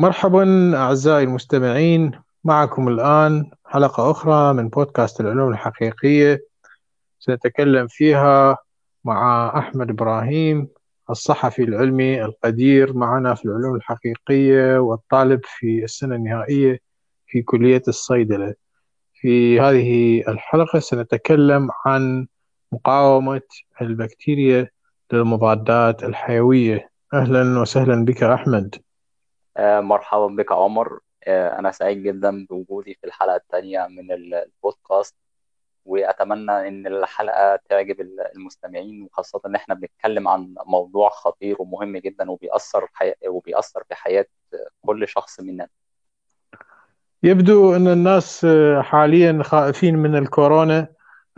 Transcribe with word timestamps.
مرحبا 0.00 0.76
أعزائي 0.76 1.24
المستمعين 1.24 2.12
معكم 2.44 2.88
الآن 2.88 3.50
حلقة 3.66 4.10
أخرى 4.10 4.52
من 4.52 4.68
بودكاست 4.68 5.20
العلوم 5.20 5.52
الحقيقية. 5.52 6.40
سنتكلم 7.18 7.86
فيها 7.90 8.58
مع 9.04 9.52
أحمد 9.58 9.90
إبراهيم 9.90 10.68
الصحفي 11.10 11.62
العلمي 11.62 12.24
القدير 12.24 12.92
معنا 12.92 13.34
في 13.34 13.44
العلوم 13.44 13.74
الحقيقية 13.74 14.78
والطالب 14.78 15.40
في 15.44 15.84
السنة 15.84 16.14
النهائية 16.14 16.78
في 17.26 17.42
كلية 17.42 17.82
الصيدلة. 17.88 18.54
في 19.14 19.60
هذه 19.60 20.20
الحلقة 20.28 20.78
سنتكلم 20.78 21.68
عن 21.86 22.26
مقاومة 22.72 23.42
البكتيريا 23.80 24.68
للمضادات 25.12 26.04
الحيوية. 26.04 26.90
أهلا 27.14 27.60
وسهلا 27.60 28.04
بك 28.04 28.22
أحمد. 28.22 28.89
مرحبا 29.60 30.26
بك 30.26 30.52
عمر. 30.52 31.00
آه، 31.24 31.58
أنا 31.58 31.70
سعيد 31.70 32.02
جدا 32.02 32.46
بوجودي 32.50 32.94
في 32.94 33.06
الحلقة 33.06 33.36
الثانية 33.36 33.86
من 33.86 34.12
البودكاست 34.12 35.14
وأتمنى 35.84 36.68
إن 36.68 36.86
الحلقة 36.86 37.56
تعجب 37.68 38.00
المستمعين 38.36 39.02
وخاصة 39.02 39.40
إن 39.46 39.54
إحنا 39.54 39.74
بنتكلم 39.74 40.28
عن 40.28 40.54
موضوع 40.66 41.08
خطير 41.10 41.56
ومهم 41.58 41.96
جدا 41.96 42.30
وبيأثر 42.30 42.86
حي... 42.92 43.12
وبيأثر 43.28 43.82
في 43.88 43.94
حياة 43.94 44.26
كل 44.86 45.08
شخص 45.08 45.40
مننا 45.40 45.68
يبدو 47.22 47.76
أن 47.76 47.88
الناس 47.88 48.46
حاليا 48.80 49.42
خائفين 49.42 49.96
من 49.98 50.16
الكورونا 50.16 50.86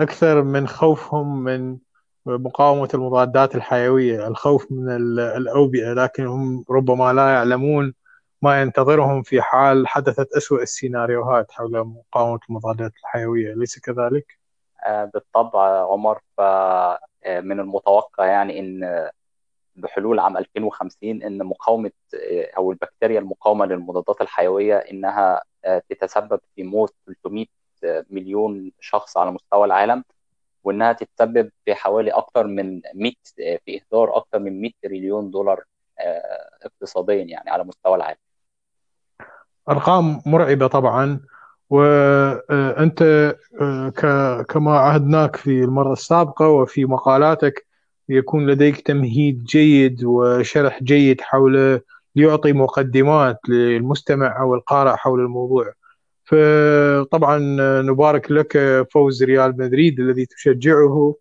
أكثر 0.00 0.42
من 0.42 0.68
خوفهم 0.68 1.44
من 1.44 1.78
مقاومة 2.26 2.88
المضادات 2.94 3.54
الحيوية 3.54 4.28
الخوف 4.28 4.66
من 4.72 4.90
الأوبئة 5.18 5.92
لكنهم 5.92 6.64
ربما 6.70 7.12
لا 7.12 7.30
يعلمون 7.30 7.94
ما 8.42 8.62
ينتظرهم 8.62 9.22
في 9.22 9.42
حال 9.42 9.88
حدثت 9.88 10.32
أسوأ 10.36 10.62
السيناريوهات 10.62 11.52
حول 11.52 11.84
مقاومة 11.84 12.40
المضادات 12.50 12.92
الحيوية 12.96 13.52
أليس 13.52 13.78
كذلك؟ 13.78 14.38
آه، 14.84 15.04
بالطبع 15.04 15.92
عمر 15.92 16.20
آه، 16.38 16.98
المتوقع 17.26 18.26
يعني 18.26 18.60
أن 18.60 19.10
بحلول 19.76 20.18
عام 20.18 20.36
2050 20.36 21.22
أن 21.22 21.38
مقاومة 21.38 21.90
آه، 22.14 22.50
أو 22.56 22.72
البكتيريا 22.72 23.20
المقاومة 23.20 23.66
للمضادات 23.66 24.20
الحيوية 24.20 24.76
أنها 24.76 25.42
تتسبب 25.88 26.40
في 26.56 26.62
موت 26.62 26.94
300 27.06 27.46
مليون 28.10 28.72
شخص 28.80 29.16
على 29.16 29.30
مستوى 29.30 29.64
العالم 29.64 30.04
وإنها 30.64 30.92
تتسبب 30.92 31.50
في 31.64 31.74
حوالي 31.74 32.10
أكثر 32.10 32.46
من 32.46 32.80
100 32.94 33.12
في 33.36 33.80
إهدار 33.80 34.16
أكثر 34.16 34.38
من 34.38 34.60
100 34.60 34.70
تريليون 34.82 35.30
دولار 35.30 35.64
اقتصاديا 36.62 37.24
يعني 37.24 37.50
على 37.50 37.64
مستوى 37.64 37.96
العالم 37.96 38.18
أرقام 39.68 40.20
مرعبة 40.26 40.66
طبعا 40.66 41.20
وانت 41.70 43.02
آه، 43.60 44.42
كما 44.48 44.78
عهدناك 44.78 45.36
في 45.36 45.64
المرة 45.64 45.92
السابقة 45.92 46.48
وفي 46.48 46.84
مقالاتك 46.84 47.66
يكون 48.08 48.46
لديك 48.46 48.80
تمهيد 48.80 49.44
جيد 49.44 50.04
وشرح 50.04 50.82
جيد 50.82 51.20
حول 51.20 51.80
يعطي 52.16 52.52
مقدمات 52.52 53.38
للمستمع 53.48 54.40
أو 54.40 54.54
القارئ 54.54 54.96
حول 54.96 55.20
الموضوع. 55.20 55.72
فطبعا 56.24 57.38
نبارك 57.82 58.30
لك 58.32 58.86
فوز 58.92 59.22
ريال 59.22 59.58
مدريد 59.58 60.00
الذي 60.00 60.26
تشجعه 60.26 61.14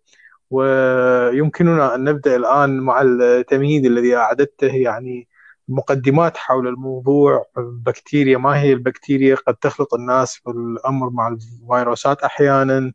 ويمكننا 0.50 1.94
أن 1.94 2.04
نبدأ 2.04 2.36
الآن 2.36 2.80
مع 2.80 3.02
التمهيد 3.02 3.84
الذي 3.86 4.16
أعددته 4.16 4.74
يعني 4.74 5.28
مقدمات 5.68 6.36
حول 6.36 6.68
الموضوع. 6.68 7.46
بكتيريا 7.56 8.38
ما 8.38 8.60
هي 8.60 8.72
البكتيريا 8.72 9.34
قد 9.46 9.54
تخلط 9.56 9.94
الناس 9.94 10.34
في 10.34 10.50
الأمر 10.50 11.10
مع 11.10 11.28
الفيروسات 11.28 12.22
أحيانا. 12.22 12.92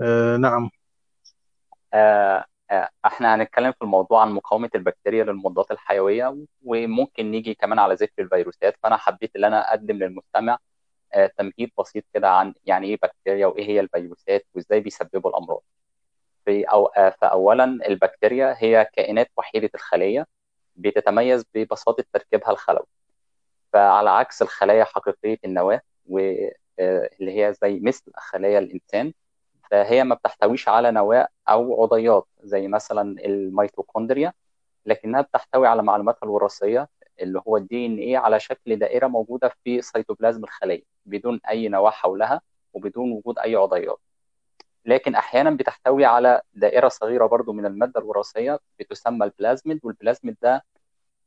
آه 0.00 0.36
نعم. 0.36 0.70
آه, 1.94 2.44
آه، 2.70 2.88
إحنا 3.06 3.34
هنتكلم 3.34 3.72
في 3.72 3.82
الموضوع 3.82 4.22
عن 4.22 4.32
مقاومة 4.32 4.70
البكتيريا 4.74 5.24
للمضادات 5.24 5.70
الحيوية 5.70 6.36
وممكن 6.64 7.30
نيجي 7.30 7.54
كمان 7.54 7.78
على 7.78 7.94
ذكر 7.94 8.22
الفيروسات. 8.22 8.76
فأنا 8.82 8.96
حبيت 8.96 9.36
إن 9.36 9.44
أنا 9.44 9.70
أقدم 9.70 9.96
للمستمع 9.96 10.58
آه 11.14 11.26
تمهيد 11.38 11.70
بسيط 11.78 12.04
كده 12.14 12.30
عن 12.30 12.54
يعني 12.64 12.86
إيه 12.86 12.98
بكتيريا 13.02 13.46
وإيه 13.46 13.66
هي 13.68 13.80
الفيروسات 13.80 14.46
وإزاي 14.54 14.80
بيسببوا 14.80 15.30
الأمراض. 15.30 15.62
في 16.44 16.64
أو 16.64 16.86
آه 16.86 17.10
فأولا 17.20 17.64
البكتيريا 17.64 18.54
هي 18.58 18.88
كائنات 18.96 19.30
وحيدة 19.36 19.70
الخلية. 19.74 20.26
بتتميز 20.76 21.44
ببساطة 21.54 22.04
تركيبها 22.12 22.50
الخلوي. 22.50 22.86
فعلى 23.72 24.10
عكس 24.10 24.42
الخلايا 24.42 24.84
حقيقية 24.84 25.38
النواة 25.44 25.80
واللي 26.06 26.52
آه، 26.80 27.10
هي 27.20 27.54
زي 27.62 27.80
مثل 27.80 28.12
خلايا 28.16 28.58
الإنسان 28.58 29.12
فهي 29.70 30.04
ما 30.04 30.14
بتحتويش 30.14 30.68
على 30.68 30.90
نواة 30.90 31.28
أو 31.48 31.82
عضيات 31.82 32.26
زي 32.42 32.68
مثلا 32.68 33.02
الميتوكوندريا 33.26 34.32
لكنها 34.86 35.20
بتحتوي 35.22 35.66
على 35.68 35.82
معلوماتها 35.82 36.24
الوراثية 36.26 36.88
اللي 37.20 37.42
هو 37.48 37.56
ال 37.56 37.86
DNA 37.86 38.18
على 38.18 38.40
شكل 38.40 38.76
دائرة 38.78 39.06
موجودة 39.06 39.52
في 39.64 39.82
سيتوبلازم 39.82 40.44
الخلية 40.44 40.82
بدون 41.06 41.40
أي 41.48 41.68
نواة 41.68 41.90
حولها 41.90 42.40
وبدون 42.72 43.12
وجود 43.12 43.38
أي 43.38 43.56
عضيات. 43.56 44.00
لكن 44.84 45.14
أحيانا 45.14 45.50
بتحتوي 45.50 46.04
على 46.04 46.40
دائرة 46.54 46.88
صغيرة 46.88 47.26
برضو 47.26 47.52
من 47.52 47.66
المادة 47.66 48.00
الوراثية 48.00 48.58
بتسمى 48.78 49.24
البلازميد 49.26 49.80
والبلازميد 49.82 50.36
ده 50.42 50.64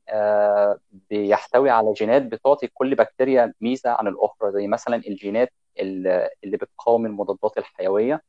آه، 0.09 0.79
بيحتوي 1.09 1.69
على 1.69 1.93
جينات 1.93 2.21
بتعطي 2.21 2.67
كل 2.67 2.95
بكتيريا 2.95 3.53
ميزة 3.61 3.89
عن 3.89 4.07
الأخرى 4.07 4.51
زي 4.51 4.67
مثلا 4.67 4.95
الجينات 4.95 5.53
اللي 5.79 6.29
بتقاوم 6.43 7.05
المضادات 7.05 7.57
الحيوية. 7.57 8.21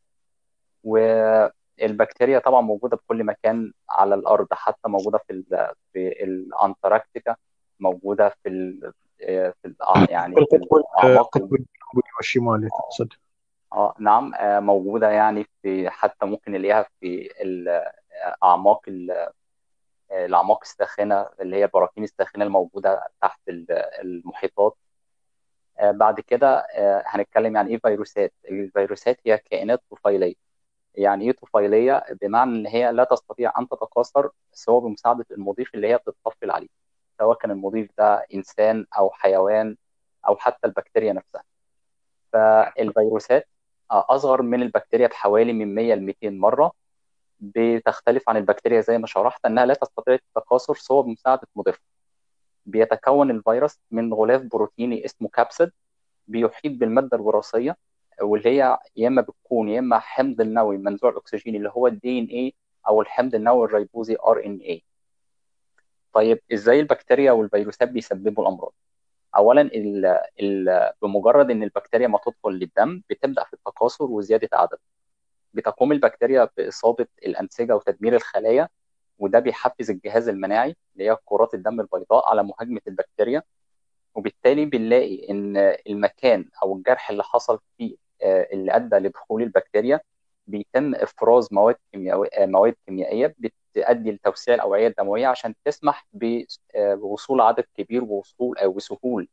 والبكتيريا 0.85 2.39
طبعا 2.39 2.61
موجودة 2.61 2.97
بكل 2.97 3.25
مكان 3.25 3.73
على 3.91 4.15
الأرض 4.15 4.47
حتى 4.53 4.89
موجودة 4.89 5.19
في 5.29 5.43
في 5.93 6.25
الأنتاركتيكا 6.25 7.37
موجودة 7.81 8.29
في 8.43 8.49
ال 8.49 8.93
في 9.19 9.53
يعني 10.09 10.35
في 10.35 10.56
الأعماق. 10.56 11.39
والشمالي 12.17 12.69
تقصد 12.69 13.12
آه 13.75 13.95
نعم 13.99 14.35
آه، 14.35 14.61
موجودة 14.61 15.11
يعني 15.11 15.47
في 15.62 15.91
حتى 15.91 16.27
ممكن 16.27 16.53
نلاقيها 16.53 16.87
في 17.01 17.31
الأعماق 17.43 18.89
الأعماق 20.12 20.59
الساخنة 20.62 21.29
اللي 21.41 21.57
هي 21.57 21.65
البراكين 21.65 22.05
الساخنة 22.05 22.45
الموجودة 22.45 23.09
تحت 23.23 23.41
المحيطات. 23.49 24.77
آه، 25.79 25.91
بعد 25.91 26.21
كده 26.21 26.59
آه، 26.59 27.03
هنتكلم 27.07 27.57
يعني 27.57 27.71
إيه 27.71 27.79
فيروسات. 27.79 28.33
الفيروسات 28.51 29.21
هي 29.27 29.39
كائنات 29.39 29.83
طفيلية. 29.91 30.35
يعني 30.95 31.25
إيه 31.25 31.33
طفيلية؟ 31.33 32.05
بمعنى 32.23 32.51
إن 32.51 32.67
هي 32.67 32.93
لا 32.93 33.05
تستطيع 33.05 33.53
أن 33.59 33.69
تتكاثر 33.69 34.31
سواء 34.53 34.81
بمساعدة 34.85 35.27
المضيف 35.31 35.75
اللي 35.75 35.89
هي 35.89 35.97
بتتطفل 35.99 36.51
عليه 36.51 36.69
سواء 37.19 37.39
كان 37.39 37.51
المضيف 37.51 37.91
ده 37.99 38.27
إنسان 38.35 38.87
أو 38.99 39.11
حيوان 39.11 39.77
أو 40.29 40.37
حتى 40.37 40.67
البكتيريا 40.67 41.12
نفسها. 41.12 41.43
فالفيروسات 42.33 43.49
أصغر 43.91 44.43
من 44.43 44.62
البكتيريا 44.62 45.06
بحوالي 45.06 45.53
من 45.53 45.75
100 45.75 45.95
ل 45.95 46.03
200 46.03 46.31
مرة 46.31 46.72
بتختلف 47.41 48.28
عن 48.28 48.37
البكتيريا 48.37 48.81
زي 48.81 48.99
ما 48.99 49.06
شرحت 49.06 49.47
إنها 49.47 49.67
لا 49.67 49.75
تستطيع 49.75 50.15
التكاثر 50.15 50.75
سوى 50.75 51.03
بمساعدة 51.03 51.49
مضيفها 51.56 51.81
بيتكون 52.67 53.31
الفيروس 53.31 53.78
من 53.91 54.15
غلاف 54.15 54.43
بروتيني 54.43 55.05
اسمه 55.05 55.28
capsid 55.29 55.71
بيحيط 56.28 56.73
بالمادة 56.73 57.17
الوراثية 57.17 57.77
واللي 58.23 58.49
هي 58.50 58.78
يا 58.97 59.09
إما 59.09 59.23
بتكون 59.23 59.69
يا 59.69 59.78
إما 59.78 59.99
حمض 59.99 60.41
النووي 60.41 60.78
منزوع 60.78 61.11
الأكسجين 61.11 61.56
اللي 61.56 61.69
هو 61.77 61.87
ال 61.87 62.19
DNA 62.19 62.55
أو 62.89 63.03
الحمض 63.03 63.34
النووي 63.34 63.67
الريبوزي 63.67 64.17
RNA 64.27 64.85
طيب 66.12 66.41
إزاي 66.53 66.81
البكتيريا 66.81 67.33
والفيروسات 67.33 67.89
بيسببوا 67.89 68.43
الأمراض؟ 68.44 68.73
اولا 69.37 69.61
ال 69.63 70.07
ال 70.41 70.93
بمجرد 71.03 71.51
إن 71.51 71.63
البكتيريا 71.63 72.09
ما 72.09 72.19
تدخل 72.27 72.51
للدم 72.51 73.03
بتبدأ 73.11 73.45
في 73.45 73.53
التكاثر 73.55 74.05
وزيادة 74.05 74.49
عدد. 74.53 74.79
بتقوم 75.55 75.93
البكتيريا 75.93 76.49
بإصابة 76.57 77.07
الأنسجة 77.27 77.77
وتدمير 77.77 78.15
الخلايا 78.17 78.69
وده 79.19 79.39
بيحفز 79.39 79.91
الجهاز 79.91 80.29
المناعي 80.29 80.77
اللي 80.95 81.11
هي 81.11 81.17
كرات 81.25 81.55
الدم 81.55 81.81
البيضاء 81.81 82.31
على 82.31 82.43
مهاجمة 82.43 82.81
البكتيريا. 82.89 83.43
وبالتالي 84.15 84.65
بنلاقي 84.65 85.31
إن 85.31 85.57
المكان 85.87 86.49
أو 86.63 86.77
الجرح 86.77 87.11
اللي 87.11 87.23
حصل 87.23 87.59
فيه 87.79 87.97
آه، 88.23 88.49
اللي 88.53 88.77
أدى 88.77 88.97
لدخول 88.97 89.43
البكتيريا 89.43 90.01
بيتم 90.47 90.95
إفراز 90.95 91.49
مواد 91.53 91.77
كيميائيه 91.93 92.47
مواد 92.47 92.75
كيميائية 92.87 93.35
تؤدي 93.75 94.12
لتوسيع 94.12 94.55
الاوعيه 94.55 94.88
الدمويه 94.88 95.26
عشان 95.26 95.55
تسمح 95.65 96.06
بوصول 96.75 97.41
عدد 97.41 97.65
كبير 97.76 98.05
ووصول 98.05 98.56
وسهول 98.65 99.29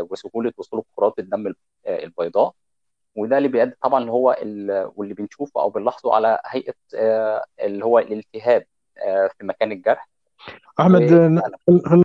وسهولة 0.00 0.52
وصول 0.56 0.82
كرات 0.96 1.18
الدم 1.18 1.54
البيضاء. 1.86 2.52
وده 3.16 3.38
اللي 3.38 3.48
بيؤدي 3.48 3.72
طبعا 3.82 4.00
اللي 4.00 4.12
هو 4.12 4.36
واللي 4.96 5.14
بنشوفه 5.14 5.60
أو 5.60 5.70
بنلاحظه 5.70 6.14
على 6.14 6.40
هيئة 6.46 6.74
اللي 7.60 7.84
هو 7.84 7.98
الالتهاب 7.98 8.64
في 9.38 9.44
مكان 9.44 9.72
الجرح. 9.72 10.08
خلينا 10.78 11.42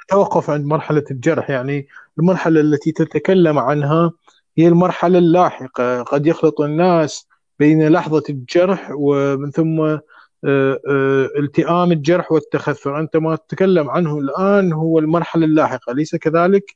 نتوقف 0.03 0.49
عند 0.49 0.65
مرحلة 0.65 1.03
الجرح. 1.11 1.49
يعني 1.49 1.87
المرحلة 2.19 2.61
التي 2.61 2.91
تتكلم 2.91 3.59
عنها 3.59 4.11
هي 4.57 4.67
المرحلة 4.67 5.17
اللاحقة. 5.17 6.03
قد 6.03 6.27
يخلط 6.27 6.61
الناس 6.61 7.27
بين 7.59 7.87
لحظة 7.87 8.23
الجرح 8.29 8.91
ومن 8.95 9.51
ثم 9.51 9.81
آه، 9.81 9.93
آه، 9.93 10.01
التئام 11.39 11.91
الجرح 11.91 12.31
والتخثر 12.31 12.99
أنت 12.99 13.17
ما 13.17 13.35
تتكلم 13.35 13.89
عنه 13.89 14.19
الآن 14.19 14.73
هو 14.73 14.99
المرحلة 14.99 15.45
اللاحقة. 15.45 15.91
أليس 15.91 16.15
كذلك؟ 16.15 16.75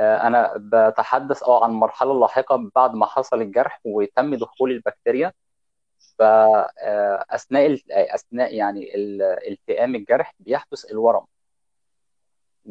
آه، 0.00 0.26
أنا 0.26 0.52
بتحدث 0.56 1.42
أه 1.42 1.64
عن 1.64 1.70
المرحلة 1.70 2.12
اللاحقة 2.12 2.70
بعد 2.76 2.94
ما 2.94 3.06
حصل 3.06 3.42
الجرح 3.42 3.80
وتم 3.84 4.34
دخول 4.34 4.70
البكتيريا. 4.70 5.32
فاثناء 6.18 7.78
أثناء 7.90 8.54
يعني 8.54 8.90
التئام 9.48 9.94
الجرح 9.94 10.34
بيحدث 10.40 10.90
الورم. 10.92 11.24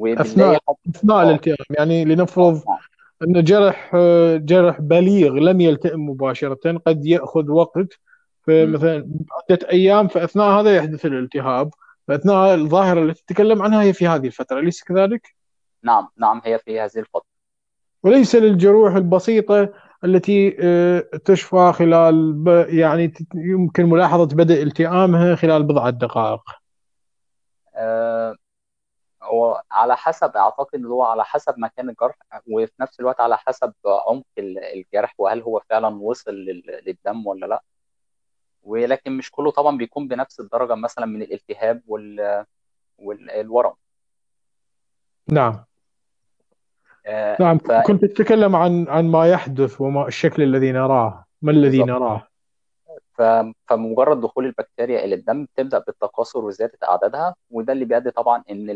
أثناء 0.04 0.60
أثناء 0.90 1.24
الالتئام. 1.24 1.58
يعني 1.70 2.06
لنفرض 2.06 2.56
آه. 2.68 2.80
أن 3.24 3.44
جرح 3.44 3.96
جرح 4.36 4.82
بليغ 4.82 5.34
لم 5.34 5.62
يلتئم 5.62 6.10
مباشرة 6.10 6.78
قد 6.86 7.06
يأخذ 7.06 7.52
وقت 7.52 8.00
فمثلا 8.48 9.10
عده 9.32 9.70
أيام 9.72 10.08
فأثناء 10.08 10.60
هذا 10.60 10.76
يحدث 10.76 11.06
الالتهاب 11.06 11.70
فأثناء 12.08 12.56
الظاهرة 12.56 13.04
التي 13.04 13.24
تتكلم 13.28 13.62
عنها 13.62 13.84
هي 13.84 13.94
في 13.94 14.08
هذه 14.08 14.28
الفترة 14.28 14.60
أليس 14.60 14.84
كذلك؟ 14.84 15.36
نعم 15.84 16.08
نعم 16.18 16.42
هي 16.46 16.60
في 16.60 16.80
هذه 16.80 16.98
الفترة. 16.98 17.38
وليس 18.04 18.36
للجروح 18.36 18.96
البسيطة 18.96 19.74
التي 20.04 20.58
آه، 20.60 21.00
تشفى 21.26 21.72
خلال 21.76 22.44
يعني 22.70 23.14
يمكن 23.36 23.86
ملاحظة 23.86 24.26
بدء 24.26 24.64
التئامها 24.64 25.36
خلال 25.36 25.64
بضعة 25.64 25.90
دقائق 25.90 26.42
آه، 27.76 28.36
هو 29.24 29.62
على 29.72 29.98
حسب 29.98 30.38
أعتقد 30.38 30.86
هو 30.86 31.04
على 31.04 31.26
حسب 31.26 31.54
مكان 31.58 31.90
الجرح 31.90 32.16
وفي 32.48 32.72
نفس 32.80 33.00
الوقت 33.00 33.20
على 33.20 33.38
حسب 33.38 33.74
عمق 33.86 34.26
الجرح 34.38 35.14
وهل 35.18 35.42
هو 35.42 35.62
فعلا 35.70 35.88
وصل 35.88 36.32
للدم 36.86 37.28
ولا 37.28 37.46
لا. 37.46 37.64
ولكن 38.68 39.18
مش 39.18 39.32
كله 39.32 39.52
طبعا 39.52 39.78
بيكون 39.78 40.08
بنفس 40.08 40.40
الدرجة 40.40 40.76
مثلا 40.76 41.06
من 41.06 41.22
الالتهاب 41.22 41.82
والورم. 42.98 43.74
نعم. 45.28 45.64
آه، 47.06 47.38
نعم 47.40 47.58
ف... 47.58 47.72
كنت 47.72 48.06
تتكلم 48.06 48.56
عن 48.56 48.88
عن 48.88 49.12
ما 49.12 49.30
يحدث 49.30 49.82
وما 49.82 50.08
الشكل 50.08 50.44
الذي 50.44 50.72
نراه. 50.72 51.26
ما 51.42 51.52
الذي 51.52 51.84
نراه؟ 51.84 52.28
ف... 53.14 53.22
فمجرد 53.68 54.22
دخول 54.22 54.46
البكتيريا 54.46 55.06
إلى 55.06 55.16
الدم 55.16 55.46
بتبدأ 55.46 55.80
بالتكاثر 55.80 56.46
وزيادة 56.46 56.78
أعدادها 56.84 57.36
وده 57.52 57.74
اللي 57.74 57.86
بيؤدي 57.86 58.12
طبعا 58.12 58.44
إن 58.50 58.68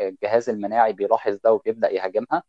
الجهاز 0.00 0.50
المناعي 0.50 0.92
بيلاحظ 0.92 1.38
ده 1.44 1.52
وبيبدأ 1.52 1.90
يهاجمها. 1.90 2.42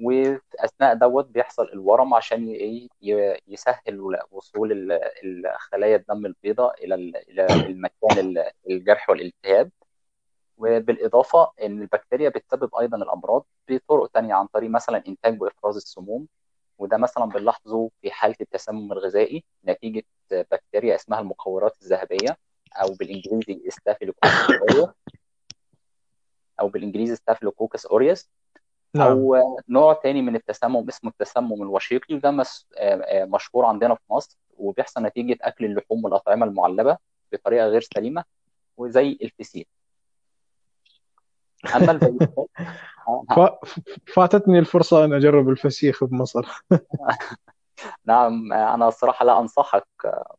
وفي 0.00 0.40
اثناء 0.58 0.94
دوت 0.94 1.26
بيحصل 1.26 1.68
الورم 1.72 2.14
عشان 2.14 2.56
يسهل 3.48 4.18
وصول 4.30 4.92
الخلايا 5.24 5.96
الدم 5.96 6.26
البيضاء 6.26 6.84
إلى 6.84 6.94
إلى 7.28 7.46
المكان 7.46 8.44
الجرح 8.70 9.10
والالتهاب. 9.10 9.70
وبالإضافة 10.58 11.52
إن 11.62 11.82
البكتيريا 11.82 12.28
بتسبب 12.28 12.74
أيضا 12.74 12.96
الأمراض 12.96 13.44
بطرق 13.68 14.06
تانية 14.10 14.34
عن 14.34 14.46
طريق 14.46 14.70
مثلا 14.70 15.02
إنتاج 15.08 15.42
وإفراز 15.42 15.76
السموم 15.76 16.26
وده 16.78 16.96
مثلا 16.96 17.24
بنلاحظه 17.24 17.90
في 18.02 18.10
حالة 18.10 18.36
التسمم 18.40 18.92
الغذائي 18.92 19.44
نتيجة 19.64 20.02
بكتيريا 20.30 20.94
اسمها 20.94 21.20
المقورات 21.20 21.76
الذهبية 21.82 22.36
أو 22.76 22.94
بالإنجليزي 22.94 23.70
Staphylococcus 23.70 24.50
aureus 24.60 24.88
أو 26.60 26.68
بالإنجليزي 26.68 27.16
Staphylococcus 27.16 27.86
aureus. 27.86 28.28
نعم. 28.94 29.08
أو 29.08 29.36
نوع 29.68 29.92
تاني 29.92 30.22
من 30.22 30.36
التسمم 30.36 30.88
اسمه 30.88 31.10
التسمم 31.10 31.62
الوشيقي 31.62 32.14
وده 32.14 32.44
مشهور 33.24 33.64
عندنا 33.64 33.94
في 33.94 34.02
مصر 34.10 34.38
وبيحصل 34.58 35.02
نتيجة 35.02 35.38
أكل 35.42 35.64
اللحوم 35.64 36.04
والأطعمة 36.04 36.46
المعلبة 36.46 36.96
بطريقة 37.32 37.66
غير 37.66 37.80
سليمة 37.80 38.24
وزي 38.76 39.18
الفسيخ. 39.22 39.66
أما 41.74 41.92
الفيروسات 41.92 42.48
فاتتني 44.14 44.58
الفرصة 44.58 45.04
أن 45.04 45.12
أجرب 45.12 45.48
الفسيخ 45.48 46.04
بمصر 46.04 46.46
نعم 48.04 48.52
أنا 48.52 48.88
الصراحة 48.88 49.24
لا 49.24 49.40
أنصحك 49.40 49.86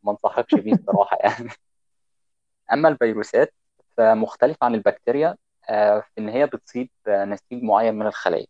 ما 0.02 0.12
أنصحكش 0.12 0.54
بيه 0.54 0.72
الصراحة 0.72 1.16
يعني. 1.20 1.50
أما 2.72 2.88
الفيروسات 2.88 3.54
فمختلف 3.96 4.56
عن 4.62 4.74
البكتيريا 4.74 5.28
آه، 5.28 5.36
في 5.68 6.10
إن 6.18 6.28
هي 6.28 6.46
بتصيب 6.46 6.88
نسيج 7.08 7.62
معين 7.62 7.94
من 7.94 8.06
الخلايا. 8.06 8.46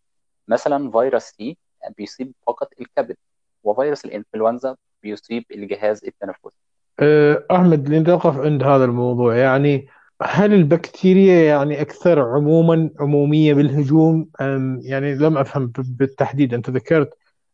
مثلا 0.48 0.90
فيروس 0.90 1.22
سي 1.22 1.56
بيصيب 1.98 2.32
فقط 2.46 2.68
الكبد 2.80 3.16
وفيروس 3.64 4.04
الإنفلونزا 4.04 4.76
بيصيب 5.02 5.44
الجهاز 5.50 6.04
التنفسي. 6.04 6.58
آه، 7.00 7.44
أحمد 7.50 7.88
لنتوقف 7.88 8.38
عند 8.38 8.62
هذا 8.62 8.84
الموضوع. 8.84 9.36
يعني 9.36 9.88
هل 10.22 10.54
البكتيريا 10.54 11.44
يعني 11.44 11.80
أكثر 11.80 12.20
عموما 12.20 12.90
عمومية 13.00 13.54
بالهجوم؟ 13.54 14.28
أم 14.40 14.80
يعني 14.82 15.14
لم 15.14 15.38
أفهم 15.38 15.72
بالتحديد. 15.78 16.54
أنت 16.54 16.70
ذكرت 16.70 17.10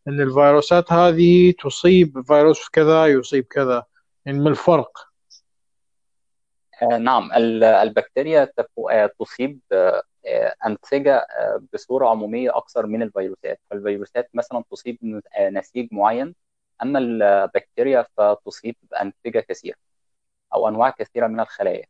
أن 0.09 0.21
الفيروسات 0.21 0.93
هذه 0.93 1.55
تصيب 1.63 2.21
فيروس 2.27 2.69
كذا 2.69 3.07
يصيب 3.07 3.45
كذا. 3.45 3.85
يعني 4.27 4.39
ما 4.39 4.51
الفرق؟ 4.51 5.10
آه 6.83 6.99
نعم 6.99 7.33
البكتيريا 7.63 8.49
آه، 8.91 9.11
تصيب 9.21 9.61
آه، 9.73 10.03
أنسجة 10.67 11.27
بصورة 11.73 12.09
عمومية 12.09 12.57
أكثر 12.57 12.87
من 12.87 13.03
الفيروسات. 13.03 13.61
فالفيروسات 13.71 14.31
مثلا 14.35 14.65
تصيب 14.71 15.23
نسيج 15.53 15.89
معين. 15.93 16.35
أما 16.83 16.99
البكتيريا 16.99 18.07
فتصيب 18.17 18.77
أنسجة 19.03 19.41
كثيرة 19.49 19.77
أو 20.55 20.69
أنواع 20.69 20.91
كثيرة 20.91 21.27
من 21.27 21.41
الخلايا. 21.41 21.85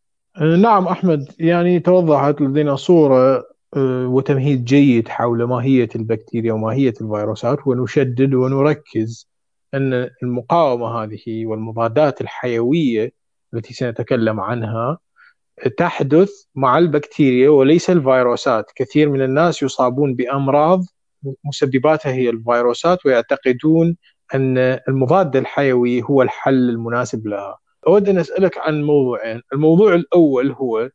نعم 0.62 0.86
أحمد. 0.88 1.28
يعني 1.38 1.80
توضحت 1.80 2.40
لدينا 2.40 2.76
صورة 2.76 3.44
وتمهيد 3.76 4.64
جيد 4.64 5.08
حول 5.08 5.44
ماهية 5.44 5.88
البكتيريا 5.96 6.52
وماهية 6.52 6.94
الفيروسات 7.00 7.66
ونشدد 7.66 8.34
ونركز 8.34 9.30
أن 9.74 10.10
المقاومة 10.22 11.02
هذه 11.02 11.46
والمضادات 11.46 12.20
الحيوية 12.20 13.12
التي 13.54 13.74
سنتكلم 13.74 14.40
عنها 14.40 14.98
تحدث 15.76 16.30
مع 16.54 16.78
البكتيريا 16.78 17.48
وليس 17.50 17.90
الفيروسات. 17.90 18.70
كثير 18.74 19.08
من 19.08 19.22
الناس 19.22 19.62
يصابون 19.62 20.14
بأمراض 20.14 20.80
مسبباتها 21.44 22.12
هي 22.12 22.30
الفيروسات 22.30 23.06
ويعتقدون 23.06 23.96
أن 24.34 24.58
المضاد 24.88 25.36
الحيوي 25.36 26.02
هو 26.02 26.22
الحل 26.22 26.70
المناسب 26.70 27.26
لها. 27.26 27.58
أود 27.86 28.08
أن 28.08 28.18
أسألك 28.18 28.58
عن 28.58 28.82
موضوعين. 28.82 29.42
الموضوع 29.52 29.94
الأول 29.94 30.52
هو 30.52 30.90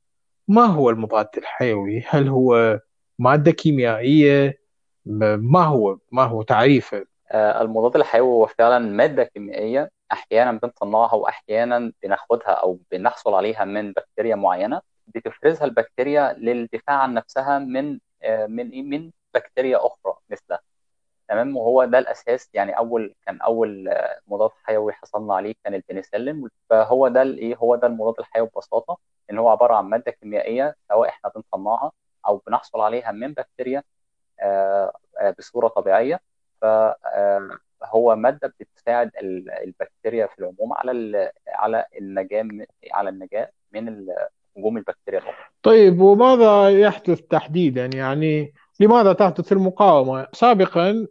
ما 0.47 0.65
هو 0.65 0.89
المضاد 0.89 1.27
الحيوي؟ 1.37 2.03
هل 2.07 2.27
هو 2.27 2.79
مادة 3.19 3.51
كيميائية؟ 3.51 4.57
ما 5.05 5.63
هو 5.63 5.97
ما 6.11 6.23
هو 6.23 6.41
تعريفه؟ 6.41 7.05
آه، 7.31 7.61
المضاد 7.61 7.95
الحيوي 7.95 8.27
هو 8.27 8.45
فعلا 8.45 8.79
مادة 8.79 9.23
كيميائية 9.23 9.91
أحيانا 10.11 10.51
بنصنعها 10.51 11.13
وأحيانا 11.15 11.93
بناخدها 12.03 12.49
أو 12.51 12.79
بنحصل 12.91 13.33
عليها 13.33 13.65
من 13.65 13.91
بكتيريا 13.91 14.35
معينة 14.35 14.81
بتفرزها 15.07 15.65
البكتيريا 15.65 16.33
للدفاع 16.33 16.95
عن 16.97 17.13
نفسها 17.13 17.59
من 17.59 17.99
آه، 18.23 18.45
من 18.47 18.69
إيه؟ 18.69 18.83
من 18.83 19.11
بكتيريا 19.33 19.77
أخرى 19.87 20.13
مثلها. 20.29 20.59
تمام؟ 21.29 21.57
وهو 21.57 21.85
ده 21.85 21.99
الأساس. 21.99 22.49
يعني 22.53 22.77
أول 22.77 23.15
كان 23.25 23.41
أول 23.41 23.89
مضاد 24.27 24.51
حيوي 24.63 24.93
حصلنا 24.93 25.35
عليه 25.35 25.55
كان 25.63 25.73
البنسلين. 25.75 26.49
فهو 26.69 27.07
ده 27.07 27.21
الايه 27.21 27.55
هو 27.55 27.75
ده 27.75 27.87
المضاد 27.87 28.15
الحيوي 28.19 28.47
ببساطة 28.55 28.97
إن 29.31 29.37
هو 29.39 29.49
عبارة 29.49 29.75
عن 29.75 29.85
مادة 29.85 30.11
كيميائية 30.11 30.75
سواء 30.89 31.09
إحنا 31.09 31.31
بنصنعها 31.35 31.91
أو 32.27 32.37
بنحصل 32.47 32.81
عليها 32.81 33.11
من 33.11 33.33
بكتيريا 33.33 33.83
آه، 34.39 34.93
آه، 35.19 35.35
بصورة 35.39 35.67
طبيعية. 35.67 36.19
فهو 36.61 36.95
آه، 37.83 38.15
مادة 38.15 38.53
بتساعد 38.59 39.11
البكتيريا 39.63 40.27
في 40.27 40.39
العموم 40.39 40.73
على 40.73 41.31
على 41.47 41.85
النجاة 41.99 42.47
على 42.91 43.09
النجاة 43.09 43.49
من 43.71 44.05
هجوم 44.57 44.77
البكتيريا 44.77 45.19
الأخرى. 45.19 45.45
طيب 45.63 46.01
وماذا 46.01 46.69
يحدث 46.69 47.21
تحديدا 47.21 47.85
يعني 47.85 48.53
لماذا 48.79 49.13
تحدث 49.13 49.51
المقاومة؟ 49.51 50.27
سابقا 50.33 51.07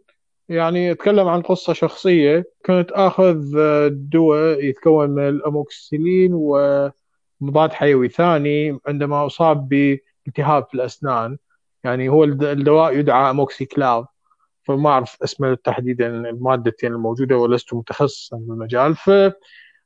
يعني 0.49 0.91
أتكلم 0.91 1.27
عن 1.27 1.41
قصة 1.41 1.73
شخصية 1.73 2.43
كنت 2.65 2.91
أخذ 2.91 3.41
دواء 3.89 4.63
يتكون 4.63 5.09
من 5.09 5.27
الاموكسيلين 5.29 6.31
ومضاد 6.33 7.73
حيوي 7.73 8.09
ثاني 8.09 8.79
عندما 8.87 9.25
أصاب 9.25 9.69
بالتهاب 9.69 10.65
في 10.67 10.73
الأسنان 10.73 11.37
يعني 11.83 12.09
هو 12.09 12.23
الدواء 12.23 12.97
يدعى 12.97 13.29
أموكسيكلاف 13.29 14.05
فما 14.65 14.89
أعرف 14.89 15.17
اسمه 15.23 15.53
تحديدا 15.53 16.07
المادتين 16.07 16.93
الموجودة 16.93 17.37
ولست 17.37 17.73
متخصصا 17.73 18.37
بالمجال 18.37 18.95
ف 18.95 19.09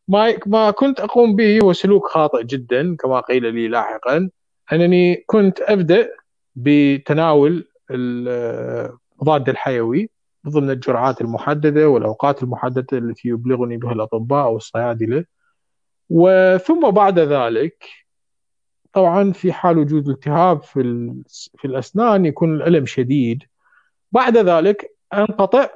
ما 0.08 0.38
ما 0.46 0.72
كنت 0.72 1.00
أقوم 1.00 1.36
به 1.36 1.60
هو 1.64 1.74
سلوك 1.74 2.08
خاطئ 2.08 2.44
جدا 2.44 2.96
كما 2.96 3.20
قيل 3.20 3.54
لي 3.56 3.68
لاحقا 3.68 4.30
أنني 4.74 5.16
كنت 5.16 5.62
أبدأ 5.62 6.10
بتناول 6.56 7.68
المضاد 7.92 9.50
الحيوي 9.50 10.10
ضمن 10.48 10.70
الجرعات 10.70 11.22
المحددة 11.22 11.90
والأوقات 11.90 12.44
المحددة 12.44 12.98
التي 12.98 13.28
يبلغني 13.30 13.78
بها 13.78 13.92
الأطباء 13.94 14.46
أو 14.46 14.58
الصيادلة. 14.58 15.26
وثم 16.10 16.92
بعد 16.92 17.20
ذلك 17.20 17.86
طبعا 18.94 19.32
في 19.32 19.54
حال 19.54 19.78
وجود 19.78 20.10
التهاب 20.10 20.64
في 20.64 20.82
في 21.58 21.66
الأسنان 21.66 22.26
يكون 22.26 22.56
الألم 22.56 22.86
شديد. 22.86 23.44
بعد 24.12 24.38
ذلك 24.38 24.96
أنقطع 25.14 25.70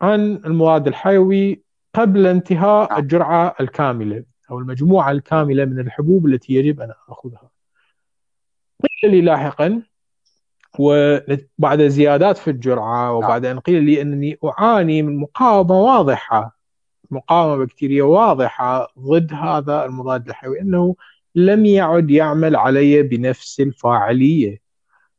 عن 0.00 0.20
المضاد 0.20 0.86
الحيوي 0.86 1.62
قبل 1.94 2.26
انتهاء 2.26 2.90
نعم. 2.90 3.00
الجرعة 3.00 3.54
الكاملة 3.60 4.24
أو 4.50 4.58
المجموعة 4.58 5.10
الكاملة 5.10 5.64
من 5.64 5.80
الحبوب 5.80 6.26
التي 6.26 6.54
يجب 6.54 6.80
أن 6.80 6.92
أخذها 7.08 7.50
قيل 9.02 9.10
لي 9.10 9.20
لاحقا 9.20 9.82
وبعد 10.78 11.82
زيادات 11.82 12.38
في 12.38 12.50
الجرعة 12.50 13.12
وبعد 13.12 13.46
نعم. 13.46 13.56
أن 13.56 13.60
قيل 13.60 13.82
لي 13.82 14.02
أنني 14.02 14.38
أعاني 14.44 15.02
من 15.02 15.16
مقاومة 15.16 15.80
واضحة 15.80 16.56
مقاومة 17.10 17.64
بكتيرية 17.64 18.02
واضحة 18.02 18.92
ضد 18.98 19.32
هذا 19.32 19.84
المضاد 19.84 20.28
الحيوي 20.28 20.60
أنه 20.60 20.96
لم 21.34 21.66
يعد 21.66 22.10
يعمل 22.10 22.56
علي 22.56 23.02
بنفس 23.02 23.60
الفاعلية 23.60 24.60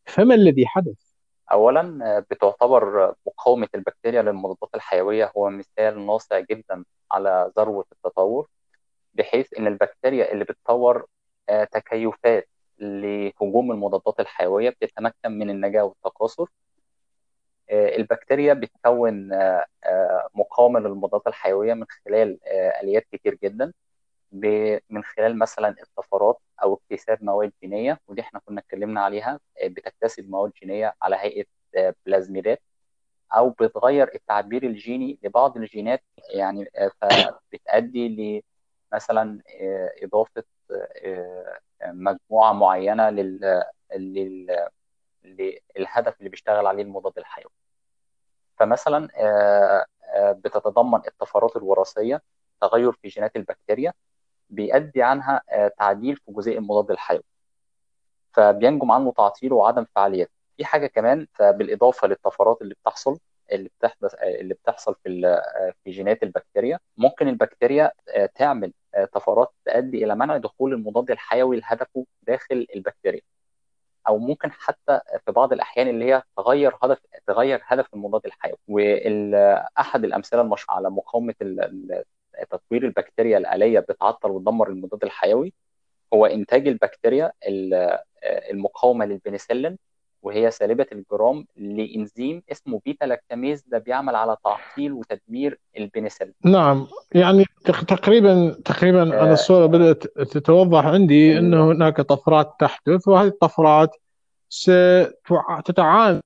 فما 0.05 0.35
الذي 0.35 0.67
حدث؟ 0.67 1.06
اولا 1.51 2.19
بتعتبر 2.31 3.15
مقاومة 3.27 3.67
البكتيريا 3.75 4.21
للمضادات 4.21 4.69
الحيوية 4.75 5.31
هو 5.37 5.49
مثال 5.49 6.05
ناصع 6.05 6.39
جدا 6.39 6.85
على 7.11 7.51
ذروة 7.57 7.85
التطور 7.91 8.47
بحيث 9.13 9.53
إن 9.59 9.67
البكتيريا 9.67 10.31
اللي 10.33 10.43
بتطور 10.43 11.05
آه، 11.49 11.63
تكيفات 11.63 12.49
لهجوم 12.79 13.71
المضادات 13.71 14.19
الحيوية 14.19 14.69
بتتمكن 14.69 15.31
من 15.31 15.49
النجاة 15.49 15.83
والتكاثر. 15.83 16.47
آه، 17.69 17.95
البكتيريا 17.97 18.53
بتكون 18.53 19.33
آه، 19.33 19.65
مقاومة 20.35 20.79
للمضادات 20.79 21.27
الحيوية 21.27 21.73
من 21.73 21.85
خلال 22.05 22.39
آليات 22.83 23.07
كتير 23.11 23.35
جدا 23.43 23.73
من 24.89 25.03
خلال 25.03 25.39
مثلا 25.39 25.75
الطفرات 25.83 26.39
أو 26.63 26.73
اكتساب 26.91 27.23
مواد 27.23 27.51
جينية 27.61 27.99
ودي 28.07 28.21
إحنا 28.21 28.39
كنا 28.45 28.59
اتكلمنا 28.61 29.01
عليها 29.01 29.39
بتكتسب 29.63 30.29
مواد 30.29 30.51
جينية 30.61 30.93
على 31.01 31.15
هيئة 31.15 31.45
بلازميدات 32.05 32.61
أو 33.35 33.49
بتغير 33.49 34.11
التعبير 34.15 34.63
الجيني 34.63 35.19
لبعض 35.23 35.57
الجينات 35.57 36.03
يعني 36.29 36.69
فبتؤدي 37.01 38.07
ل 38.09 38.41
مثلا 38.93 39.41
إضافة 40.03 40.43
مجموعة 41.85 42.53
معينة 42.53 43.09
لل 43.09 43.63
للهدف 45.23 46.17
اللي 46.19 46.29
بيشتغل 46.29 46.67
عليه 46.67 46.83
المضاد 46.83 47.17
الحيوي. 47.17 47.51
فمثلا 48.59 49.07
بتتضمن 50.17 51.01
الطفرات 51.07 51.55
الوراثية 51.55 52.21
تغير 52.61 52.91
في 52.91 53.07
جينات 53.07 53.35
البكتيريا 53.35 53.93
بيؤدي 54.49 55.03
عنها 55.03 55.41
آه، 55.49 55.71
تعديل 55.79 56.15
في 56.15 56.31
جزيء 56.31 56.57
المضاد 56.57 56.91
الحيوي. 56.91 57.23
فبينجم 58.33 58.91
عنه 58.91 59.11
تعطيله 59.11 59.55
وعدم 59.55 59.85
فعاليته. 59.95 60.31
في 60.57 60.65
حاجة 60.65 60.87
كمان 60.87 61.27
فبالإضافة 61.33 62.07
للطفرات 62.07 62.61
اللي 62.61 62.75
بتحصل 62.83 63.19
اللي 63.51 63.69
بتحدث 63.79 64.15
آه، 64.15 64.39
اللي 64.41 64.53
بتحصل 64.53 64.95
في 65.03 65.27
آه، 65.27 65.73
في 65.83 65.91
جينات 65.91 66.23
البكتيريا 66.23 66.79
ممكن 66.97 67.27
البكتيريا 67.27 67.91
تعمل 68.35 68.73
طفرات 69.13 69.53
تؤدي 69.65 70.03
إلى 70.05 70.15
منع 70.15 70.37
دخول 70.37 70.73
المضاد 70.73 71.11
الحيوي 71.11 71.59
لهدفه 71.59 72.05
داخل 72.23 72.67
البكتيريا. 72.75 73.21
أو 74.07 74.17
ممكن 74.17 74.51
حتى 74.51 74.99
في 75.25 75.31
بعض 75.31 75.53
الأحيان 75.53 75.87
اللي 75.87 76.05
هي 76.05 76.23
تغير 76.37 76.77
هدف 76.83 76.99
تغير 77.27 77.61
هدف 77.65 77.93
المضاد 77.93 78.21
الحيوي. 78.25 78.57
واحد 78.67 80.03
الأمثلة 80.03 80.41
المشهورة 80.41 80.77
على 80.77 80.89
مقاومة 80.89 81.35
تطوير 82.51 82.83
البكتيريا 82.85 83.37
الآلية 83.37 83.79
بتعطل 83.79 84.29
وتدمر 84.31 84.69
المضاد 84.69 85.03
الحيوي 85.03 85.53
هو 86.13 86.25
إنتاج 86.25 86.67
البكتيريا 86.67 87.31
المقاومة 88.51 89.05
للبنسلين 89.05 89.77
وهي 90.23 90.51
سالبة 90.51 90.85
الجرام 90.91 91.45
لإنزيم 91.55 92.43
اسمه 92.51 92.81
بيتا 92.85 93.05
لاكتاميز 93.05 93.63
ده 93.67 93.77
بيعمل 93.77 94.15
على 94.15 94.37
تعطيل 94.43 94.93
وتدمير 94.93 95.59
البنسلين. 95.77 96.33
نعم 96.45 96.87
يعني 97.11 97.45
تقريبا 97.65 98.55
تقريبا 98.65 99.01
آه. 99.01 99.23
أنا 99.23 99.33
الصورة 99.33 99.65
بدأت 99.65 100.03
تتوضح 100.07 100.85
عندي 100.85 101.37
أنه 101.37 101.71
هناك 101.71 102.01
طفرات 102.01 102.53
تحدث 102.59 103.07
وهذه 103.07 103.27
الطفرات 103.27 103.95
ستتعامل 104.49 106.21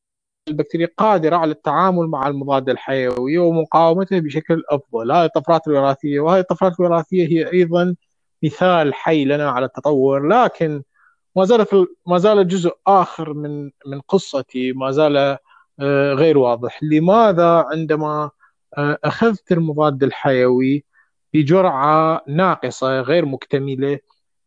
البكتيريا 0.48 0.88
قادرة 0.98 1.36
على 1.36 1.52
التعامل 1.52 2.08
مع 2.08 2.28
المضاد 2.28 2.70
الحيوي 2.70 3.38
ومقاومته 3.38 4.20
بشكل 4.20 4.64
أفضل. 4.70 5.12
هذه 5.12 5.26
الطفرات 5.26 5.68
الوراثية 5.68 6.20
وهذه 6.20 6.40
الطفرات 6.40 6.80
الوراثية 6.80 7.28
هي 7.28 7.52
أيضا 7.54 7.96
مثال 8.44 8.94
حي 8.94 9.26
لنا 9.26 9.52
على 9.52 9.66
التطور 9.66 10.28
لكن 10.28 10.84
ما 11.36 11.46
زالت 11.46 11.70
ما 12.08 12.18
زال 12.18 12.48
جزء 12.48 12.72
آخر 12.88 13.34
من 13.34 13.72
من 13.86 14.02
قصتي 14.08 14.72
ما 14.74 14.92
زال 14.92 15.38
آه، 15.80 16.14
غير 16.14 16.38
واضح. 16.38 16.80
لماذا 16.84 17.66
عندما 17.72 18.30
آه، 18.78 18.98
أخذت 19.04 19.52
المضاد 19.52 20.04
الحيوي 20.04 20.86
بجرعة 21.34 22.22
ناقصة 22.28 23.02
غير 23.02 23.26
مكتملة 23.26 24.00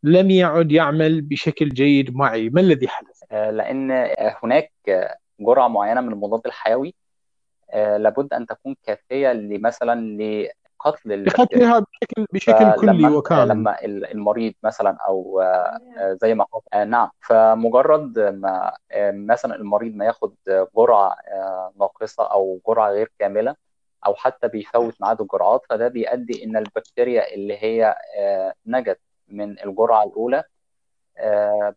لم 0.03 0.31
يعد 0.31 0.71
يعمل 0.71 1.21
بشكل 1.21 1.69
جيد 1.69 2.15
معي؟ 2.15 2.49
ما 2.49 2.61
الذي 2.61 2.87
حدث؟ 2.87 3.23
آه، 3.31 3.51
لأن 3.51 3.91
هناك 4.43 4.71
جرعة 5.39 5.67
معينة 5.67 6.01
من 6.01 6.13
المضاد 6.13 6.41
الحيوي 6.45 6.95
آه، 7.71 7.97
لابد 7.97 8.33
أن 8.33 8.45
تكون 8.45 8.75
كافية 8.83 9.33
لمثلا 9.33 10.17
لقتل 10.17 11.11
البكتيريا 11.11 11.79
بشكل 11.79 12.25
بشكل 12.33 12.75
كلي 12.75 13.07
وكامل 13.07 13.49
لما 13.49 13.85
المريض 13.85 14.53
مثلا 14.63 14.97
أو 15.07 15.41
آه، 15.41 16.17
زي 16.21 16.33
ما 16.33 16.45
آه 16.73 16.83
نعم. 16.83 17.09
فمجرد 17.19 18.19
ما 18.19 18.73
آه، 18.91 19.11
مثلا 19.11 19.55
المريض 19.55 19.95
ما 19.95 20.05
ياخد 20.05 20.35
جرعة 20.77 21.15
ناقصة 21.79 22.23
أو 22.31 22.59
جرعة 22.67 22.89
غير 22.89 23.11
كاملة 23.19 23.55
أو 24.05 24.15
حتى 24.15 24.47
بيفوت 24.47 25.01
ميعاد 25.01 25.21
الجرعات 25.21 25.61
فده 25.69 25.87
بيؤدي 25.87 26.43
إن 26.43 26.57
البكتيريا 26.57 27.33
اللي 27.33 27.57
هي 27.63 27.95
نجت 28.65 28.99
من 29.27 29.59
الجرعة 29.59 30.03
الأولى 30.03 30.37
آه، 30.37 30.43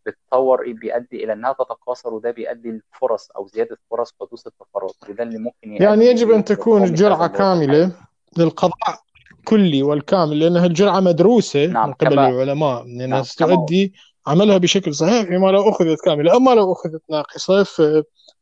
بتطور 0.06 0.62
إيه 0.62 0.74
بيؤدي 0.74 1.24
إلى 1.24 1.32
إنها 1.32 1.52
تتكاثر 1.52 2.14
وده 2.14 2.30
بيؤدي 2.30 2.70
لفرص 2.70 3.30
أو 3.36 3.46
زيادة 3.46 3.78
فرص 3.90 4.14
حدوث 4.20 4.46
الطفرات 4.46 5.10
وده 5.10 5.22
اللي 5.22 5.38
ممكن 5.38 5.82
يعني 5.82 6.06
يجب 6.06 6.30
أن 6.30 6.44
تكون 6.44 6.84
الجرعة 6.84 7.26
كاملة 7.26 7.92
للقضاء 8.38 9.00
كلي 9.44 9.82
والكامل 9.82 10.38
لأنها 10.38 10.66
الجرعة 10.66 11.00
مدروسة 11.00 11.66
نعم. 11.66 11.88
من 11.88 11.94
قبل 11.94 12.14
كما... 12.14 12.28
العلماء 12.28 12.82
لأنها 12.84 13.06
نعم. 13.06 13.22
ستؤدي 13.22 13.94
عملها 14.26 14.58
بشكل 14.58 14.94
صحيح 14.94 15.22
فيما 15.22 15.48
لو 15.48 15.68
أخذت 15.68 16.00
كاملة 16.04 16.36
أما 16.36 16.50
لو 16.50 16.72
أخذت 16.72 17.02
ناقصة 17.10 17.64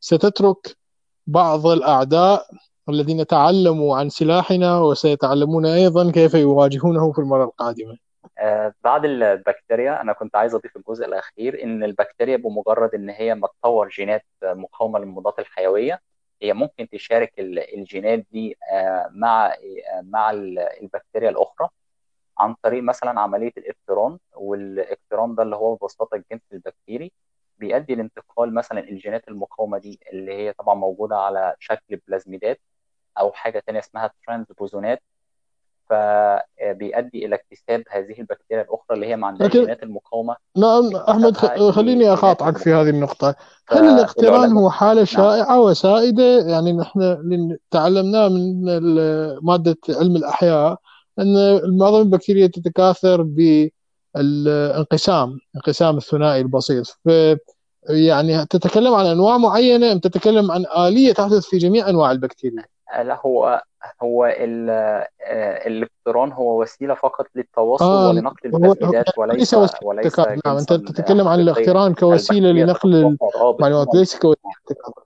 فستترك 0.00 0.76
بعض 1.26 1.66
الأعداء 1.66 2.46
الذين 2.88 3.26
تعلموا 3.26 3.96
عن 3.96 4.08
سلاحنا 4.08 4.80
وسيتعلمون 4.80 5.66
أيضا 5.66 6.10
كيف 6.10 6.34
يواجهونه 6.34 7.12
في 7.12 7.18
المرة 7.18 7.44
القادمة 7.44 7.92
آه، 7.92 8.05
بعد 8.84 9.04
البكتيريا 9.04 10.00
أنا 10.00 10.12
كنت 10.12 10.36
عايز 10.36 10.54
أضيف 10.54 10.76
الجزء 10.76 11.06
الأخير 11.06 11.62
إن 11.62 11.84
البكتيريا 11.84 12.36
بمجرد 12.36 12.94
إن 12.94 13.10
هي 13.10 13.34
ما 13.34 13.48
تطور 13.48 13.88
جينات 13.88 14.26
مقاومة 14.44 14.98
للمضادات 14.98 15.38
الحيوية 15.38 16.00
هي 16.42 16.52
ممكن 16.52 16.88
تشارك 16.88 17.32
الجينات 17.38 18.26
دي 18.32 18.56
آه، 18.72 19.08
مع 19.12 19.46
آه، 19.48 20.00
مع 20.02 20.30
البكتيريا 20.30 21.30
الأخرى 21.30 21.68
عن 22.38 22.54
طريق 22.62 22.82
مثلا 22.82 23.20
عملية 23.20 23.52
الاقتران 23.58 24.18
والاقتران 24.34 25.34
ده 25.34 25.42
اللي 25.42 25.56
هو 25.56 25.74
ببساطة 25.76 26.14
الجنس 26.14 26.42
البكتيري 26.52 27.12
بيؤدي 27.58 27.94
لانتقال 27.94 28.54
مثلا 28.54 28.80
الجينات 28.80 29.28
المقاومة 29.28 29.78
دي 29.78 30.00
اللي 30.12 30.32
هي 30.34 30.52
طبعا 30.52 30.74
موجودة 30.74 31.16
على 31.16 31.54
شكل 31.60 31.96
بلازميدات 32.08 32.60
أو 33.18 33.32
حاجة 33.32 33.60
ثانية 33.66 33.80
اسمها 33.80 34.10
ترانسبوزونات 34.26 35.02
فبيؤدي 35.90 37.26
إلى 37.26 37.34
اكتساب 37.34 37.82
هذه 37.90 38.20
البكتيريا 38.20 38.62
الأخرى 38.62 38.94
اللي 38.94 39.06
هي 39.06 39.16
ما 39.16 39.26
عندها 39.26 39.48
جينات 39.48 39.82
المقاومة. 39.82 40.36
نعم 40.56 40.96
أحمد 40.96 41.36
خليني 41.70 42.12
أقاطعك 42.12 42.58
في 42.58 42.72
هذه 42.72 42.90
النقطة. 42.90 43.34
هل 43.68 43.84
الاقتران 43.84 44.52
هو 44.52 44.70
حالة 44.70 44.94
نعم. 44.94 45.04
شائعة 45.04 45.60
وسائدة؟ 45.60 46.38
يعني 46.38 46.72
نحن 46.72 47.18
تعلمناه 47.70 48.28
من 48.28 48.64
مادة 49.42 49.76
علم 49.88 50.16
الأحياء 50.16 50.76
أن 51.18 51.60
معظم 51.78 52.00
البكتيريا 52.00 52.46
تتكاثر 52.46 53.22
بالانقسام 54.14 55.38
انقسام 55.56 55.96
الثنائي 55.96 56.40
البسيط. 56.40 56.86
ف 56.86 57.10
يعني 57.88 58.46
تتكلم 58.46 58.94
عن 58.94 59.06
أنواع 59.06 59.38
معينة 59.38 59.92
أم 59.92 59.98
تتكلم 59.98 60.50
عن 60.50 60.64
آلية 60.78 61.12
تحدث 61.12 61.44
في 61.44 61.58
جميع 61.58 61.88
أنواع 61.88 62.10
البكتيريا؟ 62.10 62.64
لا 63.02 63.20
هو 63.26 63.62
هو 64.02 64.26
ال- 64.26 64.70
آه، 64.70 65.66
الالكترون 65.66 66.32
هو 66.32 66.60
وسيلة 66.62 66.94
فقط 66.94 67.26
للتواصل 67.34 67.84
آه 67.84 68.08
ولنقل 68.08 68.54
هو 68.54 68.58
هو- 68.58 68.64
يعني 68.64 68.84
البسيدات 68.84 69.18
وليس 69.18 69.38
ليس 69.38 69.54
وسيلة 69.54 69.78
وليس 69.88 70.06
ابتكار 70.18 70.40
نعم 70.46 70.56
أنت 70.56 70.72
جنسا 70.72 70.92
تتكلم 70.92 71.28
عن 71.28 71.38
حقيقيا 71.38 71.52
الاقتران 71.52 71.94
كوسيلة 71.94 72.48
لنقل 72.52 73.16
تتطور 73.18 73.34
آه 73.42 73.56
المعلومات 73.56 73.86
بصورة 73.88 73.98
ليس 74.00 74.18
كوسيلة 74.18 74.52
ابتكار 74.60 75.04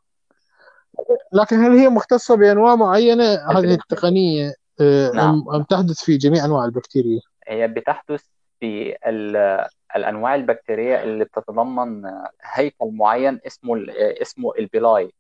لكن 1.33 1.57
هل 1.65 1.79
هي 1.79 1.89
مختصة 1.89 2.37
بأنواع 2.37 2.75
معينة؟ 2.77 3.25
هذه 3.25 3.75
التقنية 3.75 4.55
آه، 4.81 5.11
نعم. 5.15 5.45
أم 5.55 5.63
تحدث 5.63 6.01
في 6.05 6.17
جميع 6.17 6.45
أنواع 6.45 6.65
البكتيريا؟ 6.65 7.21
هي 7.49 7.69
بتحدث 7.69 8.23
في 8.61 8.97
ال- 9.07 9.67
الأنواع 9.97 10.35
البكتيرية 10.35 11.03
اللي 11.03 11.25
بتتضمن 11.25 12.03
هيكل 12.43 12.91
معين 12.93 13.41
اسمه 13.47 13.75
ال- 13.75 13.91
اسمه 14.23 14.53
البيلاي. 14.59 15.13